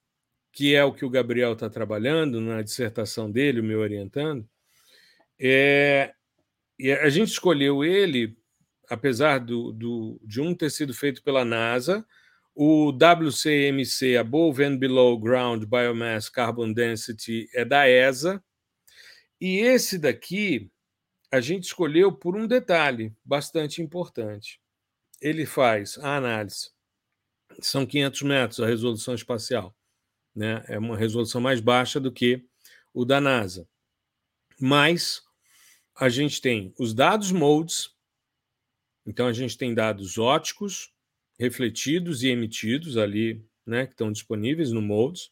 [0.53, 4.49] que é o que o Gabriel está trabalhando na dissertação dele, o meu orientando,
[5.39, 6.15] é,
[7.03, 8.37] a gente escolheu ele
[8.93, 12.07] apesar do, do, de um ter sido feito pela NASA,
[12.55, 18.45] o WCMC, Above and Below Ground Biomass Carbon Density, é da ESA.
[19.41, 20.71] E esse daqui
[21.31, 24.61] a gente escolheu por um detalhe bastante importante.
[25.23, 26.71] Ele faz a análise.
[27.63, 29.75] São 500 metros a resolução espacial.
[30.37, 30.63] Né?
[30.69, 32.45] É uma resolução mais baixa do que
[32.93, 33.67] o da NASA.
[34.61, 35.23] Mas
[35.97, 37.91] a gente tem os dados modes,
[39.07, 40.93] então, a gente tem dados óticos,
[41.39, 45.31] refletidos e emitidos ali, né, que estão disponíveis no Modes,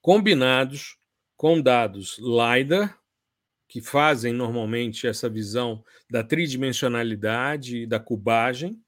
[0.00, 0.96] combinados
[1.36, 2.98] com dados LiDAR,
[3.68, 8.80] que fazem normalmente essa visão da tridimensionalidade e da cubagem,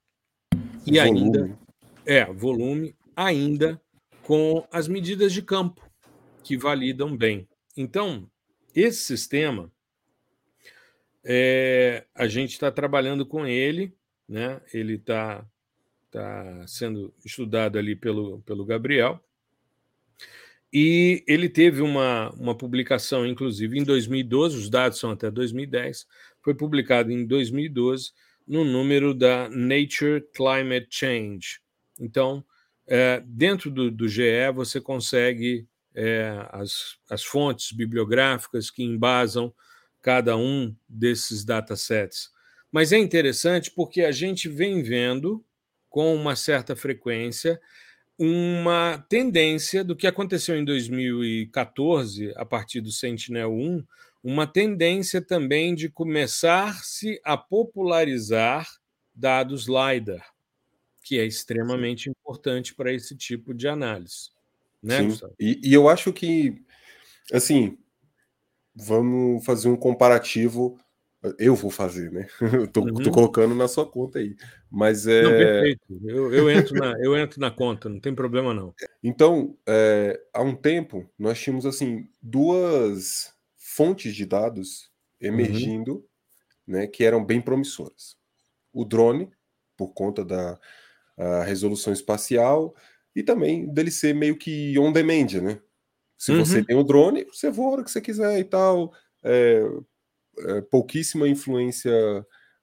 [0.85, 0.99] e volume.
[0.99, 1.59] ainda
[2.05, 3.81] é volume, ainda
[4.23, 5.85] com as medidas de campo
[6.41, 7.47] que validam bem.
[7.75, 8.31] Então,
[8.73, 9.69] esse sistema
[11.29, 13.93] é, a gente está trabalhando com ele,
[14.29, 14.61] né?
[14.73, 15.45] ele está
[16.09, 19.21] tá sendo estudado ali pelo, pelo Gabriel.
[20.71, 26.07] E ele teve uma, uma publicação, inclusive, em 2012, os dados são até 2010,
[26.41, 28.13] foi publicado em 2012
[28.47, 31.59] no número da Nature Climate Change.
[31.99, 32.41] Então,
[32.87, 39.53] é, dentro do, do GE, você consegue é, as, as fontes bibliográficas que embasam
[40.01, 42.29] cada um desses datasets.
[42.71, 45.43] Mas é interessante porque a gente vem vendo
[45.89, 47.59] com uma certa frequência
[48.17, 53.85] uma tendência do que aconteceu em 2014, a partir do Sentinel-1,
[54.23, 58.67] uma tendência também de começar-se a popularizar
[59.13, 60.25] dados LiDAR,
[61.03, 64.31] que é extremamente importante para esse tipo de análise.
[64.81, 65.27] Né, Sim.
[65.39, 66.61] E, e eu acho que,
[67.31, 67.77] assim,
[68.77, 70.77] vamos fazer um comparativo.
[71.39, 72.27] Eu vou fazer, né?
[72.53, 72.93] Eu tô, uhum.
[72.93, 74.35] tô, colocando na sua conta aí.
[74.69, 75.23] Mas é.
[75.23, 76.01] Não, perfeito.
[76.05, 78.73] Eu, eu, entro na, eu entro na conta, não tem problema não.
[79.03, 86.03] Então, é, há um tempo, nós tínhamos assim duas fontes de dados emergindo, uhum.
[86.67, 88.15] né, que eram bem promissoras.
[88.71, 89.29] O drone,
[89.75, 90.59] por conta da
[91.45, 92.75] resolução espacial,
[93.15, 95.59] e também dele ser meio que on demand, né?
[96.17, 96.43] Se uhum.
[96.43, 98.93] você tem o drone, você voa a hora que você quiser e tal.
[99.23, 99.61] É,
[100.39, 101.93] é, pouquíssima influência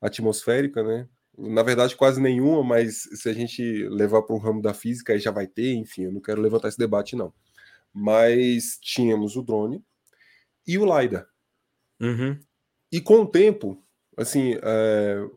[0.01, 1.09] atmosférica, né?
[1.37, 5.19] Na verdade, quase nenhuma, mas se a gente levar para o ramo da física, aí
[5.19, 7.33] já vai ter, enfim, eu não quero levantar esse debate, não.
[7.93, 9.85] Mas tínhamos o drone
[10.67, 11.27] e o LiDAR.
[12.01, 12.39] Uhum.
[12.93, 13.83] E com o tempo,
[14.17, 15.29] assim, é,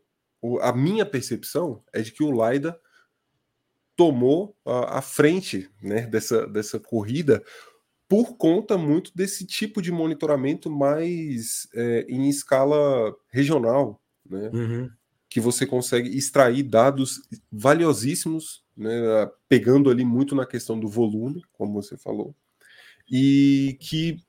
[0.61, 2.77] a minha percepção é de que o LiDAR
[3.95, 7.43] tomou a, a frente né, dessa, dessa corrida,
[8.07, 14.49] por conta muito desse tipo de monitoramento mais é, em escala regional, né?
[14.53, 14.89] Uhum.
[15.29, 18.89] Que você consegue extrair dados valiosíssimos, né?
[19.49, 22.33] pegando ali muito na questão do volume, como você falou,
[23.11, 24.21] e que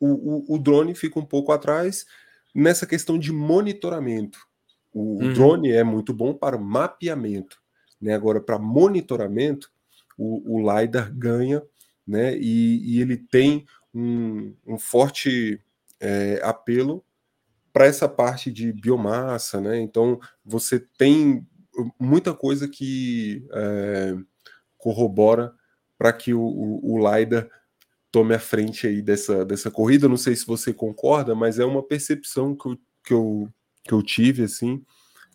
[0.00, 2.04] o, o, o drone fica um pouco atrás
[2.52, 4.40] nessa questão de monitoramento.
[4.92, 5.32] O, uhum.
[5.32, 7.60] drone é muito bom para mapeamento,
[8.00, 8.14] né?
[8.14, 9.70] Agora, para monitoramento,
[10.18, 11.62] o, o LiDAR ganha
[12.10, 12.36] né?
[12.36, 15.60] E, e ele tem um, um forte
[16.00, 17.04] é, apelo
[17.72, 19.80] para essa parte de biomassa, né?
[19.80, 21.46] Então você tem
[21.98, 24.16] muita coisa que é,
[24.76, 25.54] corrobora
[25.96, 27.48] para que o, o, o LiDAR
[28.10, 30.08] tome a frente aí dessa, dessa corrida.
[30.08, 33.48] Não sei se você concorda, mas é uma percepção que eu, que eu,
[33.84, 34.82] que eu tive assim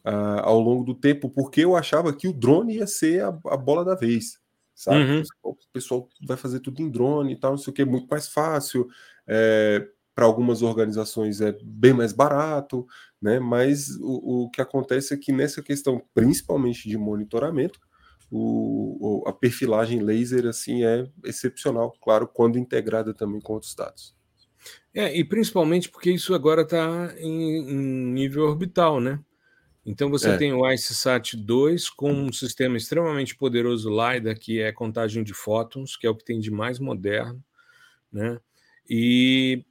[0.05, 3.57] uh, ao longo do tempo, porque eu achava que o drone ia ser a, a
[3.57, 4.39] bola da vez.
[4.75, 5.03] Sabe?
[5.03, 5.23] Uhum.
[5.41, 8.07] O pessoal vai fazer tudo em drone e tal, não sei o que, é muito
[8.07, 8.87] mais fácil.
[9.25, 12.85] É, para algumas organizações é bem mais barato,
[13.21, 13.39] né?
[13.39, 17.79] Mas o, o que acontece é que nessa questão, principalmente de monitoramento,
[18.31, 24.15] o, a perfilagem laser assim é excepcional, claro, quando integrada também com outros dados.
[24.93, 29.19] É, e principalmente porque isso agora está em, em, nível orbital, né?
[29.85, 30.37] Então você é.
[30.37, 35.95] tem o IceSat 2 com um sistema extremamente poderoso LiDAR, que é contagem de fótons,
[35.95, 37.43] que é o que tem de mais moderno,
[38.11, 38.39] né?
[38.89, 39.63] E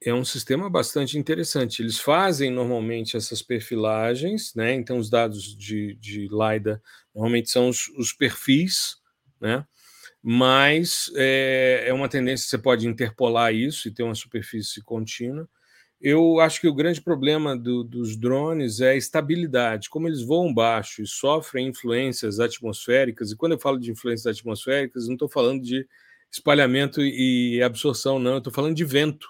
[0.00, 1.82] é um sistema bastante interessante.
[1.82, 4.74] Eles fazem normalmente essas perfilagens, né?
[4.74, 6.80] Então, os dados de, de LiDAR
[7.12, 8.96] normalmente são os, os perfis,
[9.40, 9.66] né?
[10.22, 15.48] Mas é, é, uma tendência, você pode interpolar isso e ter uma superfície contínua.
[16.00, 19.90] Eu acho que o grande problema do, dos drones é a estabilidade.
[19.90, 25.06] Como eles voam baixo e sofrem influências atmosféricas, e quando eu falo de influências atmosféricas,
[25.06, 25.86] não estou falando de
[26.30, 29.28] espalhamento e absorção, não, estou falando de vento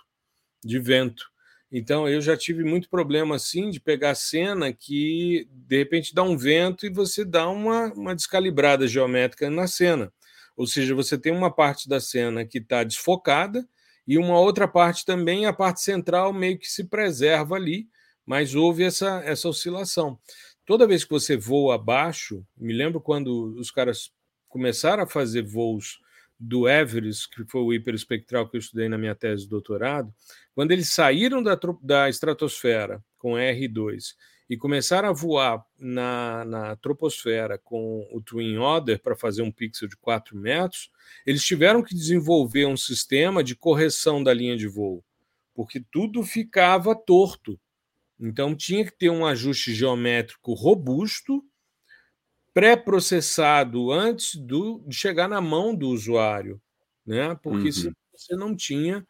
[0.64, 1.30] de vento.
[1.70, 6.36] Então eu já tive muito problema assim de pegar cena que de repente dá um
[6.36, 10.12] vento e você dá uma, uma descalibrada geométrica na cena.
[10.56, 13.68] Ou seja, você tem uma parte da cena que está desfocada
[14.08, 17.86] e uma outra parte também, a parte central meio que se preserva ali,
[18.24, 20.18] mas houve essa, essa oscilação.
[20.64, 24.10] Toda vez que você voa abaixo, me lembro quando os caras
[24.48, 25.98] começaram a fazer voos
[26.40, 30.10] do Everest, que foi o hiperespectral que eu estudei na minha tese de doutorado,
[30.54, 34.14] quando eles saíram da, da estratosfera com R2
[34.48, 39.88] e começaram a voar na, na troposfera com o Twin Otter para fazer um pixel
[39.88, 40.90] de 4 metros,
[41.26, 45.04] eles tiveram que desenvolver um sistema de correção da linha de voo,
[45.54, 47.60] porque tudo ficava torto.
[48.18, 51.44] Então tinha que ter um ajuste geométrico robusto
[52.54, 56.60] pré-processado antes do, de chegar na mão do usuário,
[57.06, 57.38] né?
[57.42, 57.92] porque uhum.
[58.12, 59.06] você não tinha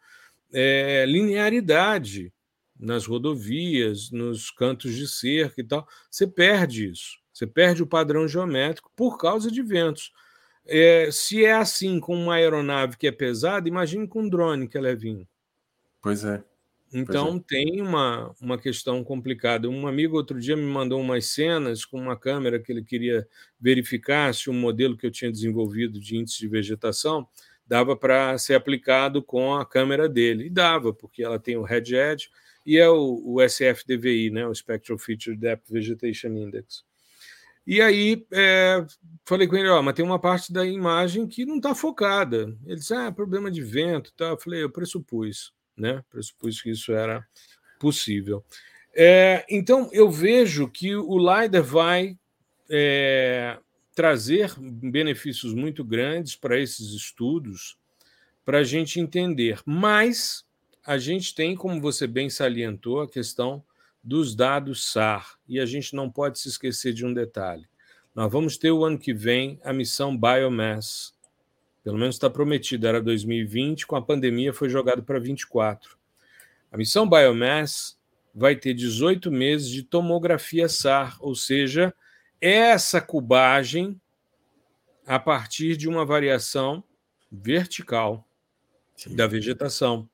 [0.53, 2.31] é, linearidade
[2.79, 7.19] nas rodovias, nos cantos de cerca e tal, você perde isso.
[7.33, 10.11] Você perde o padrão geométrico por causa de ventos.
[10.65, 14.77] É, se é assim com uma aeronave que é pesada, imagine com um drone que
[14.77, 15.27] é levinho.
[16.01, 16.43] Pois é.
[16.93, 17.43] Então é.
[17.47, 19.69] tem uma, uma questão complicada.
[19.69, 23.27] Um amigo outro dia me mandou umas cenas com uma câmera que ele queria
[23.59, 27.27] verificar se um modelo que eu tinha desenvolvido de índice de vegetação
[27.67, 30.47] dava para ser aplicado com a câmera dele.
[30.47, 32.29] E dava, porque ela tem o Head Edge
[32.65, 36.83] e é o, o SFDVI, né, o Spectral Feature Depth Vegetation Index.
[37.65, 38.85] E aí é,
[39.25, 42.57] falei com ele, ó, mas tem uma parte da imagem que não está focada.
[42.65, 44.11] Ele disse, ah, problema de vento.
[44.13, 44.29] Tá?
[44.29, 46.03] Eu falei, eu pressupus né?
[46.09, 47.25] Pressupus que isso era
[47.79, 48.43] possível.
[48.93, 52.17] É, então, eu vejo que o LiDAR vai
[52.69, 53.57] é,
[53.95, 57.77] trazer benefícios muito grandes para esses estudos,
[58.43, 59.61] para a gente entender.
[59.65, 60.45] Mas
[60.89, 63.63] a gente tem, como você bem salientou, a questão
[64.03, 67.67] dos dados SAR, e a gente não pode se esquecer de um detalhe.
[68.15, 71.13] Nós vamos ter o ano que vem a missão Biomass,
[71.83, 75.95] pelo menos está prometido, era 2020, com a pandemia foi jogado para 24.
[76.71, 77.95] A missão Biomass
[78.33, 81.93] vai ter 18 meses de tomografia SAR, ou seja,
[82.41, 84.01] essa cubagem
[85.05, 86.83] a partir de uma variação
[87.31, 88.27] vertical
[88.95, 89.15] Sim.
[89.15, 90.09] da vegetação.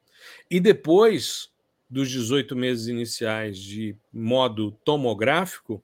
[0.49, 1.51] E depois
[1.89, 5.83] dos 18 meses iniciais de modo tomográfico,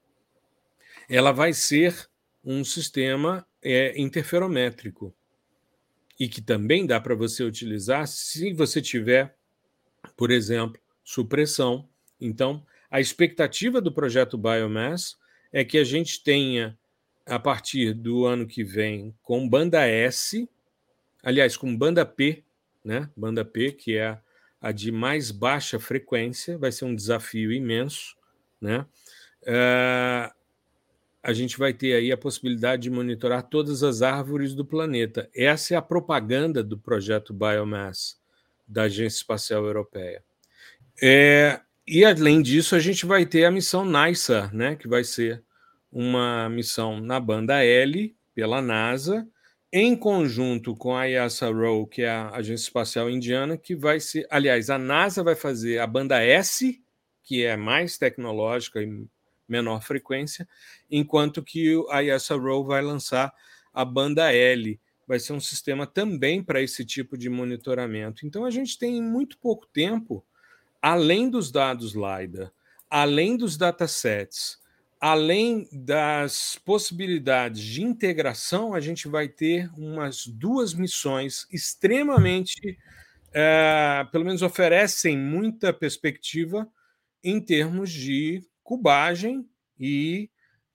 [1.09, 2.09] ela vai ser
[2.43, 5.13] um sistema é, interferométrico
[6.19, 9.35] e que também dá para você utilizar se você tiver,
[10.15, 11.87] por exemplo, supressão.
[12.19, 15.17] Então, a expectativa do projeto Biomass
[15.51, 16.77] é que a gente tenha,
[17.25, 20.47] a partir do ano que vem, com banda S,
[21.23, 22.43] aliás, com banda P,
[22.83, 23.09] né?
[23.15, 24.19] Banda P, que é
[24.61, 28.15] a de mais baixa frequência, vai ser um desafio imenso,
[28.61, 28.85] né?
[29.41, 30.31] Uh,
[31.23, 35.29] a gente vai ter aí a possibilidade de monitorar todas as árvores do planeta.
[35.35, 38.19] Essa é a propaganda do projeto Biomass
[38.67, 40.23] da Agência Espacial Europeia.
[41.01, 45.43] É, e além disso, a gente vai ter a missão NISA, né, que vai ser
[45.91, 49.27] uma missão na banda L pela NASA,
[49.73, 54.69] em conjunto com a ESA-RO, que é a Agência Espacial Indiana, que vai ser, aliás,
[54.69, 56.81] a NASA vai fazer a banda S,
[57.23, 59.05] que é mais tecnológica e
[59.47, 60.47] menor frequência,
[60.89, 63.33] enquanto que a ISRO vai lançar
[63.73, 68.25] a banda L, vai ser um sistema também para esse tipo de monitoramento.
[68.25, 70.25] Então a gente tem muito pouco tempo,
[70.81, 72.51] além dos dados LiDAR,
[72.89, 74.60] além dos datasets,
[75.01, 82.77] além das possibilidades de integração, a gente vai ter umas duas missões extremamente,
[83.33, 86.69] é, pelo menos oferecem muita perspectiva
[87.23, 89.49] em termos de cubagem
[89.79, 90.29] e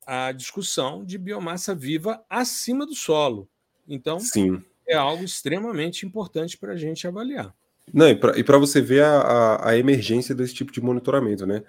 [0.05, 3.49] a discussão de biomassa viva acima do solo.
[3.87, 4.61] Então, Sim.
[4.89, 7.55] é algo extremamente importante para a gente avaliar.
[7.95, 11.63] Não, e para você ver a, a, a, emergência desse tipo de monitoramento, né?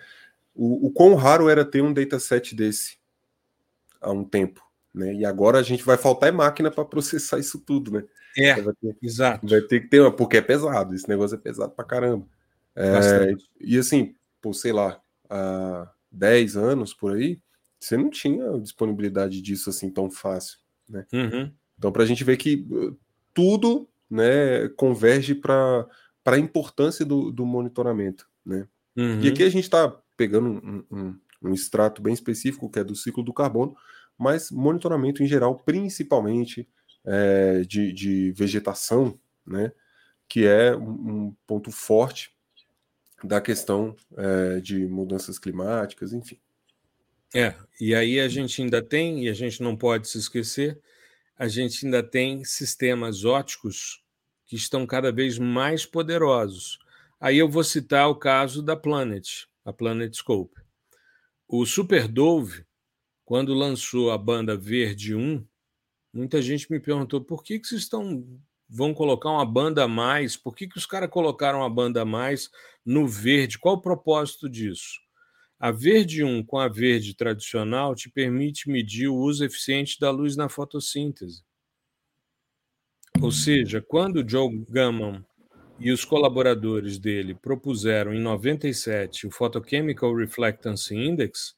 [0.57, 2.97] O, o quão raro era ter um dataset desse
[4.01, 4.61] há um tempo,
[4.93, 5.13] né?
[5.13, 8.03] E agora a gente vai faltar é máquina para processar isso tudo, né?
[8.37, 9.47] É, vai ter, exato.
[9.47, 12.25] Vai ter que ter uma, porque é pesado, esse negócio é pesado para caramba.
[12.75, 14.99] É, e assim, pô, sei lá,
[15.29, 17.39] há 10 anos por aí,
[17.79, 20.57] você não tinha disponibilidade disso assim tão fácil,
[20.89, 21.05] né?
[21.13, 21.51] Uhum.
[21.77, 22.97] Então, para a gente ver que uh,
[23.33, 25.87] tudo né, converge para
[26.25, 28.27] a importância do, do monitoramento.
[28.45, 28.67] Né?
[28.95, 29.21] Uhum.
[29.21, 32.95] E aqui a gente está pegando um, um, um, extrato bem específico, que é do
[32.95, 33.77] ciclo do carbono,
[34.17, 36.67] mas monitoramento em geral, principalmente
[37.05, 39.71] é, de, de, vegetação, né,
[40.27, 42.35] que é um, ponto forte
[43.23, 46.39] da questão é, de mudanças climáticas, enfim.
[47.33, 50.79] É, e aí a gente ainda tem, e a gente não pode se esquecer,
[51.37, 54.03] a gente ainda tem sistemas óticos
[54.45, 56.79] que estão cada vez mais poderosos.
[57.19, 60.55] Aí eu vou citar o caso da Planet, a Planet Scope.
[61.45, 62.65] O Super Dove,
[63.25, 65.45] quando lançou a banda Verde 1,
[66.13, 68.25] muita gente me perguntou por que, que vocês estão
[68.69, 70.37] vão colocar uma banda a mais?
[70.37, 72.49] Por que, que os caras colocaram uma banda a mais
[72.85, 73.59] no verde?
[73.59, 75.01] Qual o propósito disso?
[75.59, 80.37] A verde 1 com a verde tradicional te permite medir o uso eficiente da luz
[80.37, 81.43] na fotossíntese.
[83.21, 85.23] Ou seja, quando o Joe Gammon
[85.79, 91.55] e os colaboradores dele propuseram em 97 o Photochemical Reflectance Index,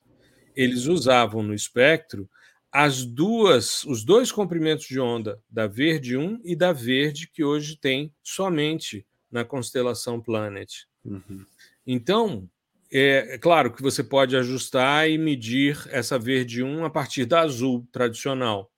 [0.55, 2.30] eles usavam no espectro
[2.72, 7.78] as duas, os dois comprimentos de onda da Verde 1 e da Verde que hoje
[7.78, 10.70] tem somente na constelação Planet.
[11.03, 11.45] Uhum.
[11.86, 12.49] Então,
[12.91, 17.41] é, é, claro que você pode ajustar e medir essa verde 1 a partir da
[17.41, 18.72] azul tradicional,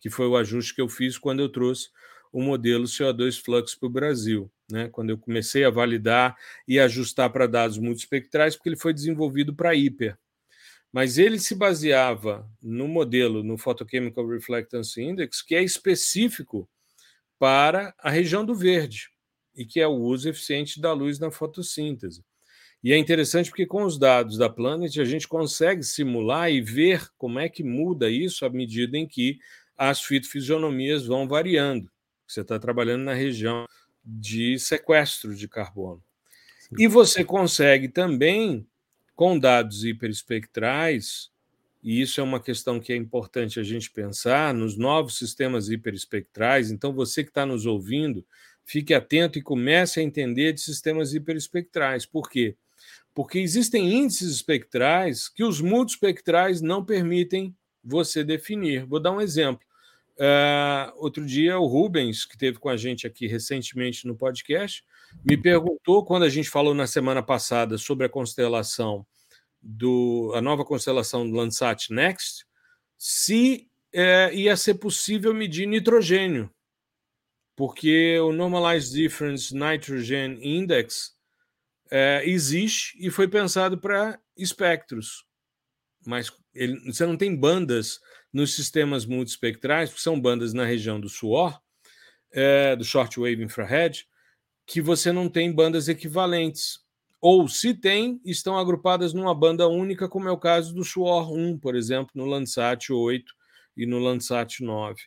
[0.00, 1.88] que foi o ajuste que eu fiz quando eu trouxe
[2.32, 4.88] o modelo CO2 Flux para o Brasil, né?
[4.88, 6.36] quando eu comecei a validar
[6.66, 10.18] e ajustar para dados multispectrais, porque ele foi desenvolvido para hiper.
[10.92, 16.68] Mas ele se baseava no modelo, no Photochemical Reflectance Index, que é específico
[17.38, 19.10] para a região do verde
[19.54, 22.24] e que é o uso eficiente da luz na fotossíntese.
[22.82, 27.08] E é interessante porque com os dados da Planet a gente consegue simular e ver
[27.16, 29.38] como é que muda isso à medida em que
[29.76, 31.90] as fitofisionomias vão variando.
[32.26, 33.66] Você está trabalhando na região
[34.06, 36.02] de sequestro de carbono.
[36.60, 36.76] Sim.
[36.78, 38.66] E você consegue também,
[39.14, 41.30] com dados hiperespectrais,
[41.82, 46.70] e isso é uma questão que é importante a gente pensar, nos novos sistemas hiperespectrais.
[46.70, 48.24] Então, você que está nos ouvindo,
[48.64, 52.06] fique atento e comece a entender de sistemas hiperespectrais.
[52.06, 52.56] Por quê?
[53.16, 58.84] porque existem índices espectrais que os multispectrais não permitem você definir.
[58.84, 59.65] Vou dar um exemplo.
[60.18, 64.82] Uh, outro dia, o Rubens, que esteve com a gente aqui recentemente no podcast,
[65.24, 69.06] me perguntou, quando a gente falou na semana passada sobre a constelação
[69.62, 72.46] do a nova constelação do Landsat Next,
[72.96, 76.50] se é, ia ser possível medir nitrogênio,
[77.54, 81.14] porque o Normalized Difference Nitrogen Index
[81.90, 85.26] é, existe e foi pensado para espectros,
[86.06, 88.00] mas ele, você não tem bandas
[88.36, 91.58] nos sistemas multispectrais, porque são bandas na região do suor,
[92.30, 94.06] é, do shortwave infrared,
[94.66, 96.80] que você não tem bandas equivalentes.
[97.18, 101.58] Ou, se tem, estão agrupadas numa banda única, como é o caso do suor 1,
[101.58, 103.24] por exemplo, no Landsat 8
[103.74, 105.00] e no Landsat 9.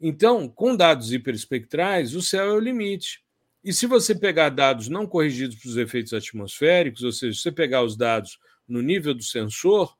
[0.00, 3.20] Então, com dados hiperespectrais, o céu é o limite.
[3.64, 7.50] E se você pegar dados não corrigidos para os efeitos atmosféricos, ou seja, se você
[7.50, 9.92] pegar os dados no nível do sensor,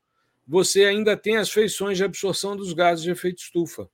[0.51, 3.89] você ainda tem as feições de absorção dos gases de efeito estufa.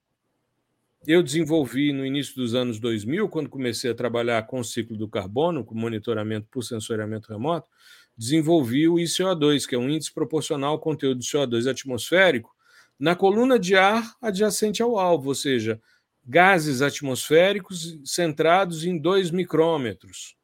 [1.06, 5.06] Eu desenvolvi no início dos anos 2000, quando comecei a trabalhar com o ciclo do
[5.06, 7.68] carbono, com monitoramento por sensoriamento remoto,
[8.16, 12.50] desenvolvi o ICO2, que é um índice proporcional ao conteúdo de CO2 atmosférico,
[12.98, 15.78] na coluna de ar adjacente ao alvo, ou seja,
[16.24, 20.34] gases atmosféricos centrados em 2 micrômetros.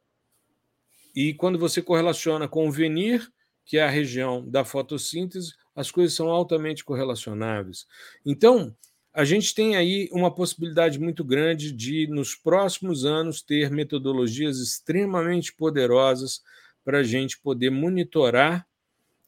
[1.16, 3.26] E quando você correlaciona com o venir,
[3.64, 7.86] que é a região da fotossíntese, as coisas são altamente correlacionáveis.
[8.24, 8.74] Então,
[9.12, 15.54] a gente tem aí uma possibilidade muito grande de, nos próximos anos, ter metodologias extremamente
[15.54, 16.42] poderosas
[16.84, 18.66] para a gente poder monitorar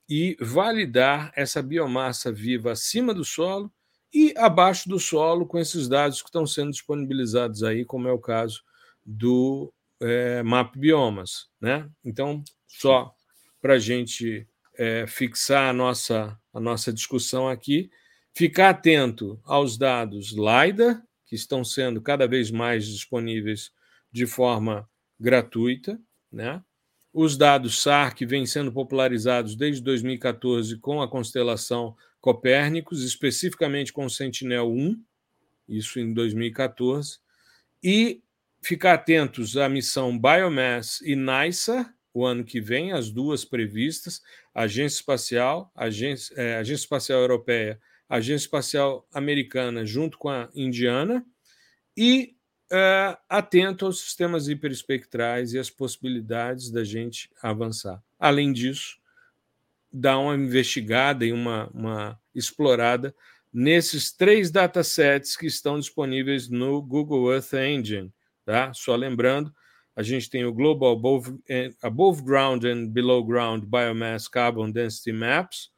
[0.09, 3.73] e validar essa biomassa viva acima do solo
[4.13, 8.19] e abaixo do solo com esses dados que estão sendo disponibilizados aí, como é o
[8.19, 8.63] caso
[9.05, 11.49] do é, Map Biomas.
[11.61, 11.89] Né?
[12.05, 13.15] Então, só
[13.61, 14.47] para a gente
[14.79, 17.91] é, fixar a nossa, a nossa discussão aqui,
[18.37, 23.71] Ficar atento aos dados LiDAR, que estão sendo cada vez mais disponíveis
[24.11, 24.89] de forma
[25.21, 26.01] gratuita,
[26.33, 26.61] né?
[27.13, 34.05] Os dados SAR, que vêm sendo popularizados desde 2014 com a constelação Copérnicos, especificamente com
[34.07, 34.99] o Sentinel-1,
[35.69, 37.21] isso em 2014,
[37.81, 38.21] e
[38.61, 44.23] ficar atentos à missão Biomass e NISA, o ano que vem, as duas previstas,
[44.55, 51.25] Agência Espacial, Agência, é, Agência Espacial Europeia Agência Espacial Americana junto com a Indiana
[51.97, 52.37] e
[52.71, 58.03] é, atento aos sistemas hiperespectrais e as possibilidades da gente avançar.
[58.19, 58.99] Além disso,
[59.93, 63.15] dar uma investigada e uma, uma explorada
[63.53, 68.13] nesses três datasets que estão disponíveis no Google Earth Engine.
[68.45, 68.73] Tá?
[68.75, 69.55] Só lembrando,
[69.97, 75.13] a gente tem o Global Above, eh, Above Ground and Below Ground Biomass Carbon Density
[75.13, 75.71] Maps,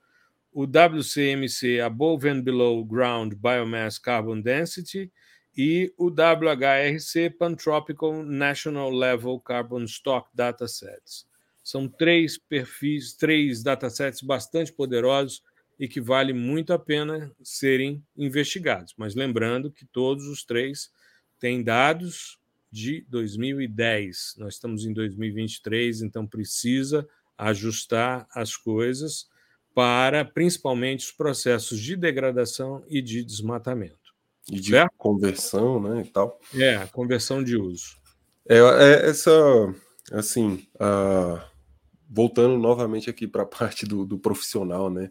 [0.52, 5.12] o WCMC Above and Below Ground Biomass Carbon Density
[5.56, 11.26] e o WHRC Pantropical National Level Carbon Stock Datasets.
[11.62, 15.42] São três perfis, três datasets bastante poderosos
[15.78, 18.94] e que vale muito a pena serem investigados.
[18.96, 20.90] Mas lembrando que todos os três
[21.38, 22.38] têm dados
[22.70, 24.34] de 2010.
[24.38, 27.06] Nós estamos em 2023, então precisa
[27.38, 29.28] ajustar as coisas
[29.74, 34.14] para principalmente os processos de degradação e de desmatamento.
[34.50, 34.92] E de certo?
[34.96, 36.40] conversão, né, e tal.
[36.54, 37.96] É, conversão de uso.
[38.48, 39.30] É, é essa,
[40.12, 41.40] assim, uh,
[42.08, 45.10] voltando novamente aqui para a parte do, do, profissional, né?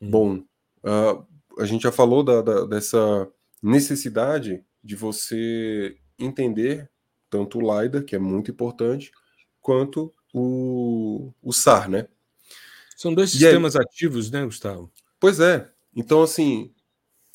[0.00, 0.10] Hum.
[0.10, 1.26] Bom, uh,
[1.58, 3.28] a gente já falou da, da, dessa
[3.62, 6.90] necessidade de você entender
[7.34, 9.10] tanto o LiDAR, que é muito importante,
[9.60, 12.06] quanto o, o SAR, né?
[12.96, 14.88] São dois sistemas aí, ativos, né, Gustavo?
[15.18, 15.68] Pois é.
[15.96, 16.72] Então, assim,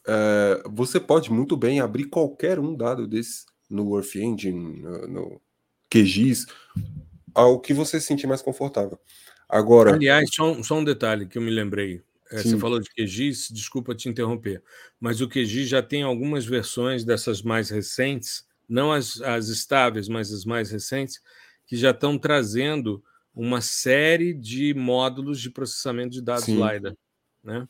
[0.07, 5.41] é, você pode muito bem abrir qualquer um dado desse no Earth Engine, no, no
[5.93, 6.45] QGIS,
[7.35, 8.97] ao que você se sentir mais confortável.
[9.49, 9.95] Agora.
[9.95, 12.01] Aliás, só um, só um detalhe que eu me lembrei.
[12.31, 14.63] É, você falou de QGIS, desculpa te interromper,
[14.97, 20.31] mas o QGIS já tem algumas versões dessas mais recentes, não as, as estáveis, mas
[20.31, 21.19] as mais recentes,
[21.65, 23.03] que já estão trazendo
[23.33, 26.55] uma série de módulos de processamento de dados Sim.
[26.55, 26.95] LiDAR,
[27.43, 27.67] né?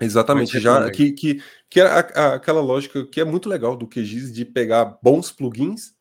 [0.00, 1.40] Exatamente, já que, que,
[1.70, 5.30] que é a, a, aquela lógica que é muito legal do QGIS de pegar bons
[5.30, 5.94] plugins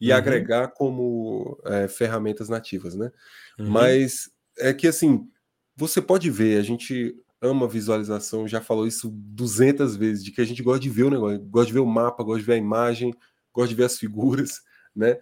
[0.00, 0.16] e uhum.
[0.16, 3.10] agregar como é, ferramentas nativas, né?
[3.58, 3.70] Uhum.
[3.70, 4.28] Mas
[4.58, 5.28] é que assim,
[5.76, 10.44] você pode ver, a gente ama visualização, já falou isso 200 vezes, de que a
[10.44, 12.58] gente gosta de ver o negócio, gosta de ver o mapa, gosta de ver a
[12.58, 13.14] imagem,
[13.56, 14.60] gosta de ver as figuras,
[14.94, 15.18] né?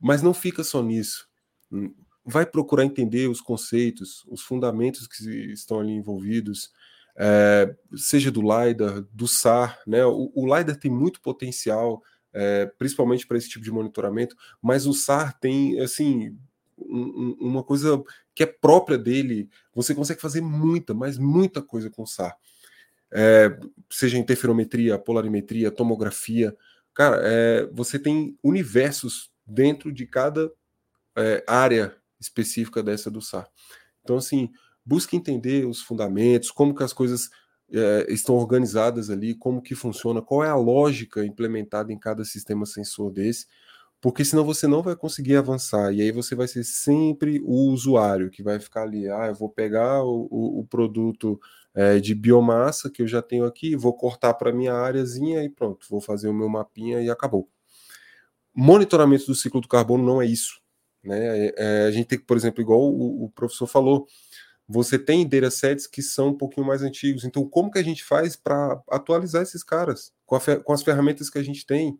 [0.00, 1.28] Mas não fica só nisso
[2.24, 6.70] vai procurar entender os conceitos, os fundamentos que estão ali envolvidos,
[7.16, 10.04] é, seja do LiDAR, do SAR, né?
[10.04, 12.02] O, o LiDAR tem muito potencial,
[12.32, 16.36] é, principalmente para esse tipo de monitoramento, mas o SAR tem, assim,
[16.78, 18.02] um, uma coisa
[18.34, 19.50] que é própria dele.
[19.74, 22.36] Você consegue fazer muita, mas muita coisa com o SAR.
[23.12, 23.58] É,
[23.90, 26.56] seja interferometria, polarimetria, tomografia.
[26.94, 30.50] Cara, é, você tem universos dentro de cada
[31.16, 33.48] é, área específica dessa do SAR.
[34.02, 34.50] Então, assim,
[34.84, 37.30] busque entender os fundamentos, como que as coisas
[37.72, 42.66] é, estão organizadas ali, como que funciona, qual é a lógica implementada em cada sistema
[42.66, 43.46] sensor desse,
[44.00, 48.30] porque senão você não vai conseguir avançar, e aí você vai ser sempre o usuário
[48.30, 51.38] que vai ficar ali, ah, eu vou pegar o, o, o produto
[51.74, 55.86] é, de biomassa que eu já tenho aqui, vou cortar para minha áreazinha e pronto,
[55.88, 57.48] vou fazer o meu mapinha e acabou.
[58.54, 60.60] Monitoramento do ciclo do carbono não é isso.
[61.02, 61.46] Né?
[61.46, 64.06] É, é, a gente tem que, por exemplo, igual o, o, professor falou,
[64.68, 67.24] você tem datasets que são um pouquinho mais antigos.
[67.24, 71.38] Então, como que a gente faz para atualizar esses caras com, com, as ferramentas que
[71.38, 71.98] a gente tem?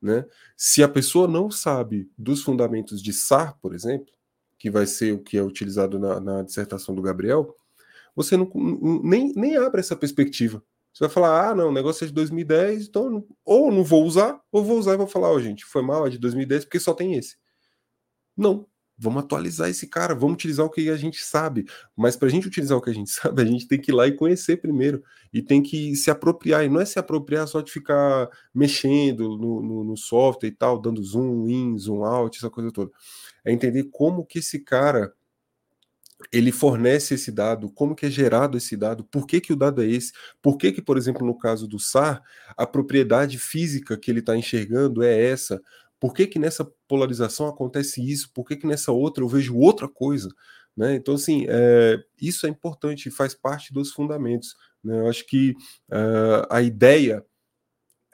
[0.00, 0.24] Né?
[0.56, 4.12] Se a pessoa não sabe dos fundamentos de SAR, por exemplo,
[4.58, 7.54] que vai ser o que é utilizado na, na dissertação do Gabriel,
[8.16, 8.50] você não,
[9.04, 10.62] nem, nem abre essa perspectiva.
[10.92, 14.40] Você vai falar, ah, não, o negócio é de 2010, então ou não vou usar,
[14.50, 16.80] ou vou usar e vou falar, ó, oh, gente, foi mal, é de 2010, porque
[16.80, 17.36] só tem esse.
[18.34, 18.66] Não.
[18.98, 21.66] Vamos atualizar esse cara, vamos utilizar o que a gente sabe.
[21.94, 23.94] Mas para a gente utilizar o que a gente sabe, a gente tem que ir
[23.94, 25.02] lá e conhecer primeiro.
[25.30, 26.64] E tem que se apropriar.
[26.64, 30.80] E não é se apropriar só de ficar mexendo no, no, no software e tal,
[30.80, 32.90] dando zoom in, zoom out, essa coisa toda.
[33.44, 35.12] É entender como que esse cara
[36.32, 39.82] ele fornece esse dado, como que é gerado esse dado, por que, que o dado
[39.82, 42.22] é esse, por que, que, por exemplo, no caso do SAR,
[42.56, 45.60] a propriedade física que ele está enxergando é essa,
[46.00, 49.88] por que, que nessa polarização acontece isso, por que, que nessa outra eu vejo outra
[49.88, 50.28] coisa.
[50.76, 50.94] Né?
[50.94, 54.54] Então, assim, é, isso é importante, faz parte dos fundamentos.
[54.84, 54.98] Né?
[54.98, 55.52] Eu acho que
[55.90, 57.24] uh, a ideia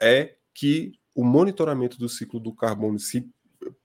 [0.01, 3.29] é que o monitoramento do ciclo do carbono se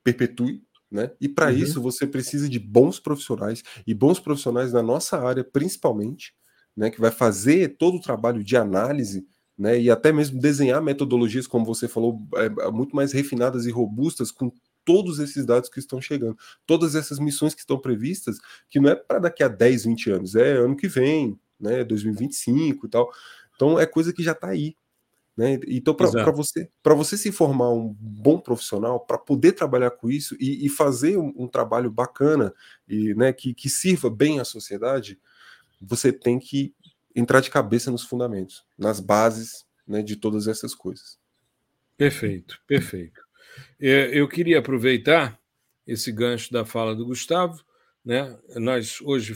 [0.02, 1.10] perpetue, né?
[1.20, 1.56] E para uhum.
[1.56, 6.34] isso você precisa de bons profissionais e bons profissionais na nossa área, principalmente,
[6.76, 6.90] né?
[6.90, 9.26] Que vai fazer todo o trabalho de análise,
[9.56, 9.80] né?
[9.80, 14.30] E até mesmo desenhar metodologias, como você falou, é, é muito mais refinadas e robustas
[14.30, 14.50] com
[14.84, 18.38] todos esses dados que estão chegando, todas essas missões que estão previstas,
[18.70, 21.84] que não é para daqui a 10, 20 anos, é ano que vem, né?
[21.84, 23.10] 2025 e tal.
[23.54, 24.74] Então é coisa que já está aí,
[25.38, 25.56] né?
[25.68, 30.66] Então, para você, você se formar um bom profissional, para poder trabalhar com isso e,
[30.66, 32.52] e fazer um, um, trabalho bacana
[32.88, 35.16] e né, que, que sirva bem à sociedade,
[35.80, 36.74] você tem que
[37.14, 41.20] entrar de cabeça nos fundamentos, nas bases né, de todas essas coisas.
[41.96, 43.20] Perfeito, perfeito.
[43.80, 45.38] É, eu queria aproveitar
[45.86, 47.62] esse gancho da fala do Gustavo.
[48.04, 48.36] Né?
[48.56, 49.34] Nós hoje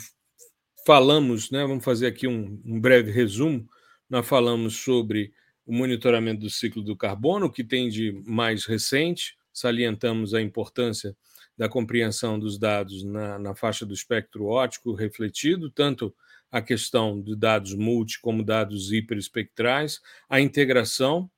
[0.85, 3.69] falamos, né, vamos fazer aqui um, um breve resumo.
[4.11, 5.33] Nós falamos sobre
[5.67, 11.17] o monitoramento do ciclo do carbono, que tem de mais recente, salientamos a importância
[11.57, 16.15] da compreensão dos dados na, na faixa do espectro óptico refletido, tanto
[16.51, 21.31] a questão de dados multi como dados hiperespectrais, a integração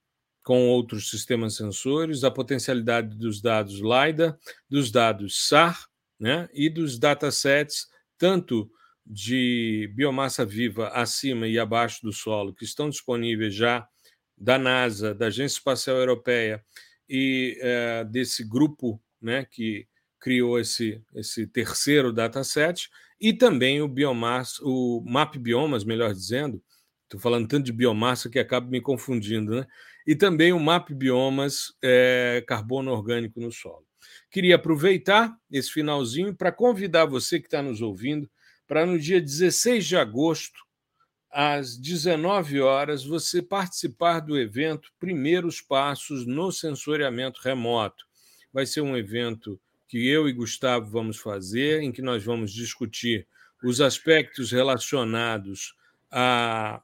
[0.43, 4.37] com outros sistemas sensores, a potencialidade dos dados LiDAR,
[4.69, 5.87] dos dados SAR
[6.19, 7.87] né, e dos datasets,
[8.19, 8.71] tanto
[9.07, 13.87] de biomassa viva acima e abaixo do solo, que estão disponíveis já
[14.37, 16.65] da NASA, da Agência Espacial Europeia
[17.09, 19.87] e é, desse grupo né, que
[20.19, 22.89] criou esse, esse terceiro dataset,
[23.21, 26.63] e também o biomassa, o MAP Biomas, melhor dizendo,
[27.03, 29.67] estou falando tanto de biomassa que acabo me confundindo, né?
[30.07, 33.87] E também o MAP Biomas é, carbono orgânico no solo.
[34.31, 38.29] Queria aproveitar esse finalzinho para convidar você que está nos ouvindo
[38.67, 40.64] para no dia 16 de agosto
[41.35, 48.07] às 19 horas, você participar do evento Primeiros Passos no Sensoriamento Remoto.
[48.53, 53.27] Vai ser um evento que eu e Gustavo vamos fazer, em que nós vamos discutir
[53.65, 55.75] os aspectos relacionados
[56.09, 56.81] a,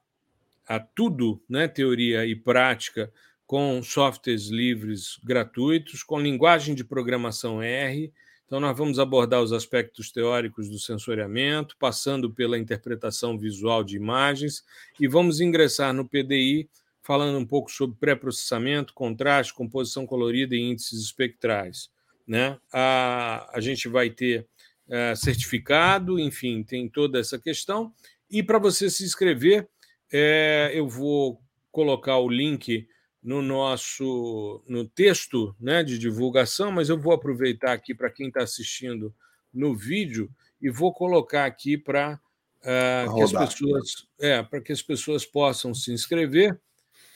[0.67, 3.13] a tudo, né, teoria e prática,
[3.47, 8.13] com softwares livres gratuitos, com linguagem de programação R
[8.51, 14.65] então, nós vamos abordar os aspectos teóricos do sensoriamento, passando pela interpretação visual de imagens,
[14.99, 16.69] e vamos ingressar no PDI,
[17.01, 21.93] falando um pouco sobre pré-processamento, contraste, composição colorida e índices espectrais.
[22.27, 22.59] Né?
[22.73, 24.49] A, a gente vai ter
[24.89, 27.95] é, certificado, enfim, tem toda essa questão.
[28.29, 29.69] E para você se inscrever,
[30.13, 31.41] é, eu vou
[31.71, 32.85] colocar o link
[33.23, 38.43] no nosso no texto né, de divulgação, mas eu vou aproveitar aqui para quem está
[38.43, 39.15] assistindo
[39.53, 42.19] no vídeo e vou colocar aqui para
[42.61, 46.59] uh, que as pessoas é, para que as pessoas possam se inscrever.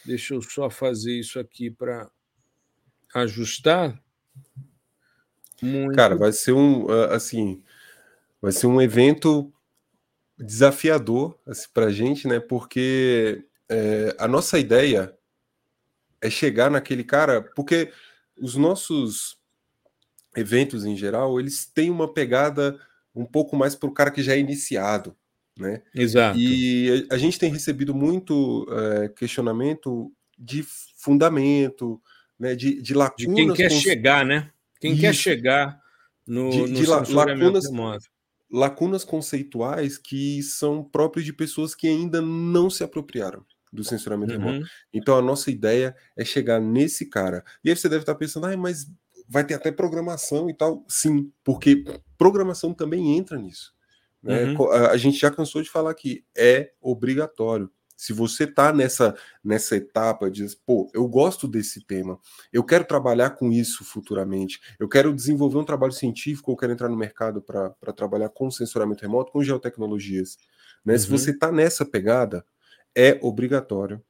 [0.04, 2.10] Deixa eu só fazer isso aqui para
[3.14, 3.98] ajustar.
[5.62, 5.96] Muito...
[5.96, 7.62] Cara, vai ser um assim,
[8.42, 9.50] vai ser um evento
[10.38, 12.40] desafiador assim, para a gente, né?
[12.40, 15.16] Porque é, a nossa ideia
[16.24, 17.92] é chegar naquele cara, porque
[18.40, 19.36] os nossos
[20.34, 22.80] eventos em geral, eles têm uma pegada
[23.14, 25.14] um pouco mais para o cara que já é iniciado,
[25.56, 25.82] né?
[25.94, 26.38] Exato.
[26.38, 30.64] E a, gente tem recebido muito é, questionamento de
[30.96, 32.00] fundamento,
[32.38, 32.56] né?
[32.56, 33.36] De, de lacunas.
[33.36, 34.50] De quem quer chegar, né?
[34.80, 35.00] Quem Isso.
[35.02, 35.78] quer chegar
[36.26, 37.64] no, de, no de lacunas,
[38.50, 43.44] lacunas conceituais que são próprios de pessoas que ainda não se apropriaram
[43.74, 44.38] do censuramento uhum.
[44.38, 44.66] remoto.
[44.92, 47.44] Então a nossa ideia é chegar nesse cara.
[47.62, 48.90] E aí você deve estar pensando, ah, mas
[49.28, 50.84] vai ter até programação e tal.
[50.88, 51.84] Sim, porque
[52.16, 53.74] programação também entra nisso.
[54.22, 54.44] Né?
[54.44, 54.70] Uhum.
[54.70, 57.70] A gente já cansou de falar que é obrigatório.
[57.96, 62.18] Se você está nessa, nessa etapa de, pô, eu gosto desse tema,
[62.52, 66.88] eu quero trabalhar com isso futuramente, eu quero desenvolver um trabalho científico, ou quero entrar
[66.88, 70.36] no mercado para trabalhar com censuramento remoto, com geotecnologias.
[70.84, 70.94] Né?
[70.94, 70.98] Uhum.
[70.98, 72.44] Se você está nessa pegada,
[72.96, 74.02] é obrigatório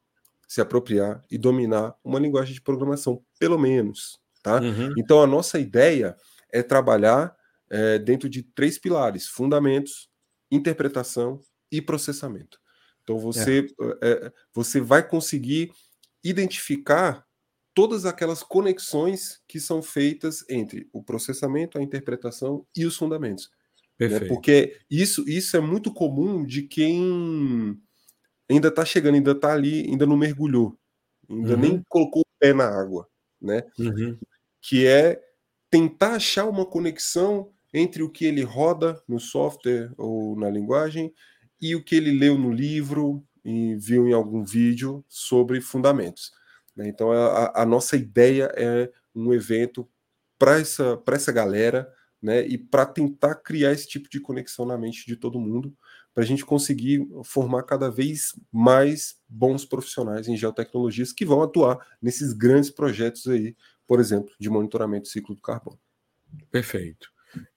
[0.47, 4.21] se apropriar e dominar uma linguagem de programação, pelo menos.
[4.43, 4.61] Tá?
[4.61, 4.93] Uhum.
[4.99, 6.17] Então, a nossa ideia
[6.53, 7.35] é trabalhar
[7.71, 10.09] é, dentro de três pilares: fundamentos,
[10.51, 12.59] interpretação e processamento.
[13.03, 13.67] Então você,
[14.03, 14.09] é.
[14.09, 15.71] É, você vai conseguir
[16.23, 17.25] identificar
[17.75, 23.51] todas aquelas conexões que são feitas entre o processamento, a interpretação e os fundamentos.
[23.99, 24.21] Né?
[24.21, 27.79] Porque isso, isso é muito comum de quem
[28.51, 30.79] ainda está chegando, ainda está ali, ainda não mergulhou,
[31.29, 31.61] ainda uhum.
[31.61, 33.09] nem colocou o pé na água,
[33.41, 33.63] né?
[33.79, 34.19] Uhum.
[34.61, 35.21] Que é
[35.71, 41.13] tentar achar uma conexão entre o que ele roda no software ou na linguagem
[41.61, 46.33] e o que ele leu no livro e viu em algum vídeo sobre fundamentos.
[46.77, 46.89] Né?
[46.89, 49.89] Então, a, a, nossa ideia é um evento
[50.39, 51.93] para essa, essa galera
[52.23, 52.47] né?
[52.47, 55.77] e para tentar criar esse tipo de conexão na mente de todo mundo,
[56.15, 61.85] para a gente conseguir formar cada vez mais bons profissionais em geotecnologias que vão atuar
[62.01, 63.57] nesses grandes projetos aí,
[63.87, 65.79] por exemplo, de monitoramento do ciclo do carbono.
[66.51, 67.13] Perfeito.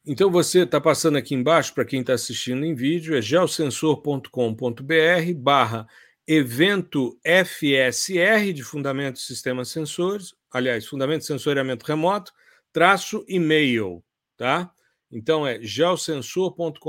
[0.05, 5.87] Então você está passando aqui embaixo, para quem está assistindo em vídeo, é geosensor.com.br barra
[6.27, 12.33] evento FSR de Fundamentos Sistemas Sensores, aliás, Fundamento Sensoriamento Remoto,
[12.73, 14.03] traço e-mail,
[14.35, 14.71] tá?
[15.11, 16.79] Então é geosensor.com.br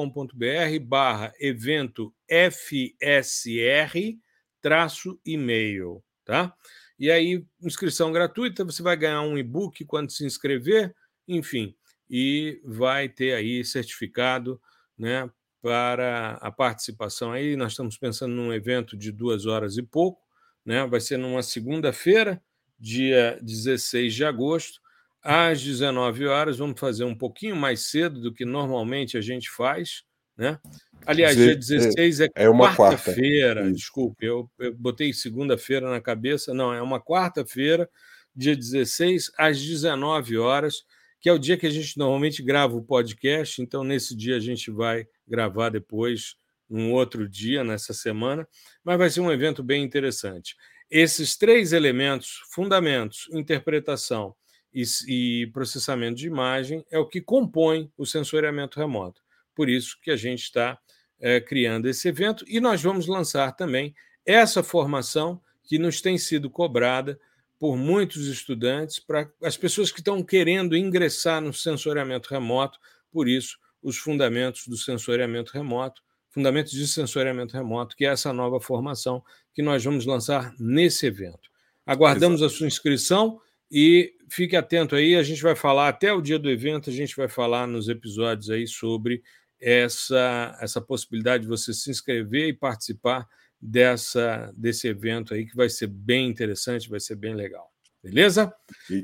[0.82, 4.18] barra evento FSR
[4.60, 6.54] traço e-mail, tá?
[6.98, 10.94] E aí, inscrição gratuita, você vai ganhar um e-book quando se inscrever,
[11.28, 11.76] enfim,
[12.10, 14.60] e vai ter aí certificado,
[14.98, 15.30] né,
[15.62, 17.54] para a participação aí.
[17.56, 20.20] Nós estamos pensando num evento de duas horas e pouco,
[20.64, 20.86] né?
[20.86, 22.42] Vai ser numa segunda-feira,
[22.78, 24.80] dia 16 de agosto,
[25.22, 26.58] às 19 horas.
[26.58, 30.02] Vamos fazer um pouquinho mais cedo do que normalmente a gente faz,
[30.36, 30.58] né?
[31.06, 33.62] Aliás, dia 16 é, é uma quarta-feira.
[33.62, 33.72] Quarta.
[33.72, 36.52] Desculpe, eu, eu botei segunda-feira na cabeça.
[36.52, 37.88] Não, é uma quarta-feira,
[38.34, 40.84] dia 16, às 19 horas,
[41.20, 43.62] que é o dia que a gente normalmente grava o podcast.
[43.62, 46.36] Então, nesse dia, a gente vai gravar depois,
[46.68, 48.46] num outro dia, nessa semana.
[48.84, 50.54] Mas vai ser um evento bem interessante.
[50.90, 54.34] Esses três elementos, fundamentos, interpretação
[54.78, 59.20] e, e processamento de imagem, é o que compõe o sensoriamento remoto.
[59.54, 60.78] Por isso que a gente está
[61.18, 66.48] é, criando esse evento e nós vamos lançar também essa formação que nos tem sido
[66.48, 67.18] cobrada
[67.58, 72.78] por muitos estudantes, para as pessoas que estão querendo ingressar no sensoriamento remoto,
[73.10, 76.00] por isso, os fundamentos do sensoriamento remoto,
[76.30, 81.50] fundamentos de sensoriamento remoto, que é essa nova formação que nós vamos lançar nesse evento.
[81.84, 82.54] Aguardamos Exato.
[82.54, 86.50] a sua inscrição e fique atento aí, a gente vai falar até o dia do
[86.50, 89.22] evento, a gente vai falar nos episódios aí sobre
[89.60, 93.26] essa, essa possibilidade de você se inscrever e participar
[93.60, 97.68] dessa desse evento aí que vai ser bem interessante, vai ser bem legal.
[98.02, 98.52] Beleza?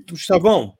[0.08, 0.78] Gustavão,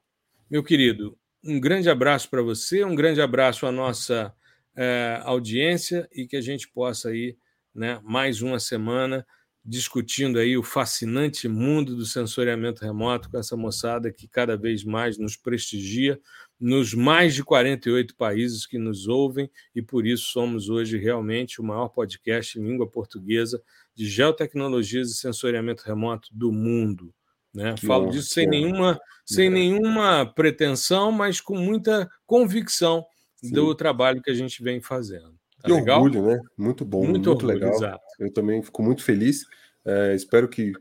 [0.49, 4.33] meu querido, um grande abraço para você, um grande abraço à nossa
[4.77, 7.37] é, audiência e que a gente possa aí,
[7.75, 9.27] né, mais uma semana
[9.65, 15.17] discutindo aí o fascinante mundo do sensoriamento remoto com essa moçada que cada vez mais
[15.17, 16.21] nos prestigia
[16.61, 21.65] nos mais de 48 países que nos ouvem e por isso somos hoje realmente o
[21.65, 23.63] maior podcast em língua portuguesa
[23.95, 27.15] de geotecnologias e sensoriamento remoto do mundo.
[27.53, 27.77] Né?
[27.77, 33.05] Falo disso sem nenhuma, sem nenhuma pretensão, mas com muita convicção
[33.37, 33.53] Sim.
[33.53, 35.39] do trabalho que a gente vem fazendo.
[35.65, 36.03] Tá que legal?
[36.03, 36.41] orgulho, né?
[36.59, 37.75] Muito bom, muito, muito orgulho, legal.
[37.75, 38.05] Exato.
[38.21, 39.47] Eu também fico muito feliz.
[39.83, 40.73] É, espero que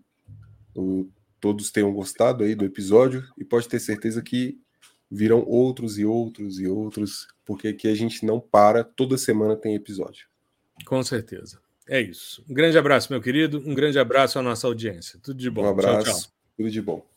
[0.76, 1.08] o,
[1.40, 4.60] todos tenham gostado aí do episódio e pode ter certeza que
[5.10, 9.74] virão outros e outros e outros, porque aqui a gente não para, toda semana tem
[9.74, 10.28] episódio.
[10.86, 11.62] Com certeza.
[11.88, 12.44] É isso.
[12.50, 13.60] Um grande abraço, meu querido.
[13.66, 15.18] Um grande abraço à nossa audiência.
[15.24, 15.64] Tudo de bom.
[15.64, 16.06] Um abraço.
[16.06, 16.32] Tchau, tchau.
[16.58, 17.12] Tudo de bom.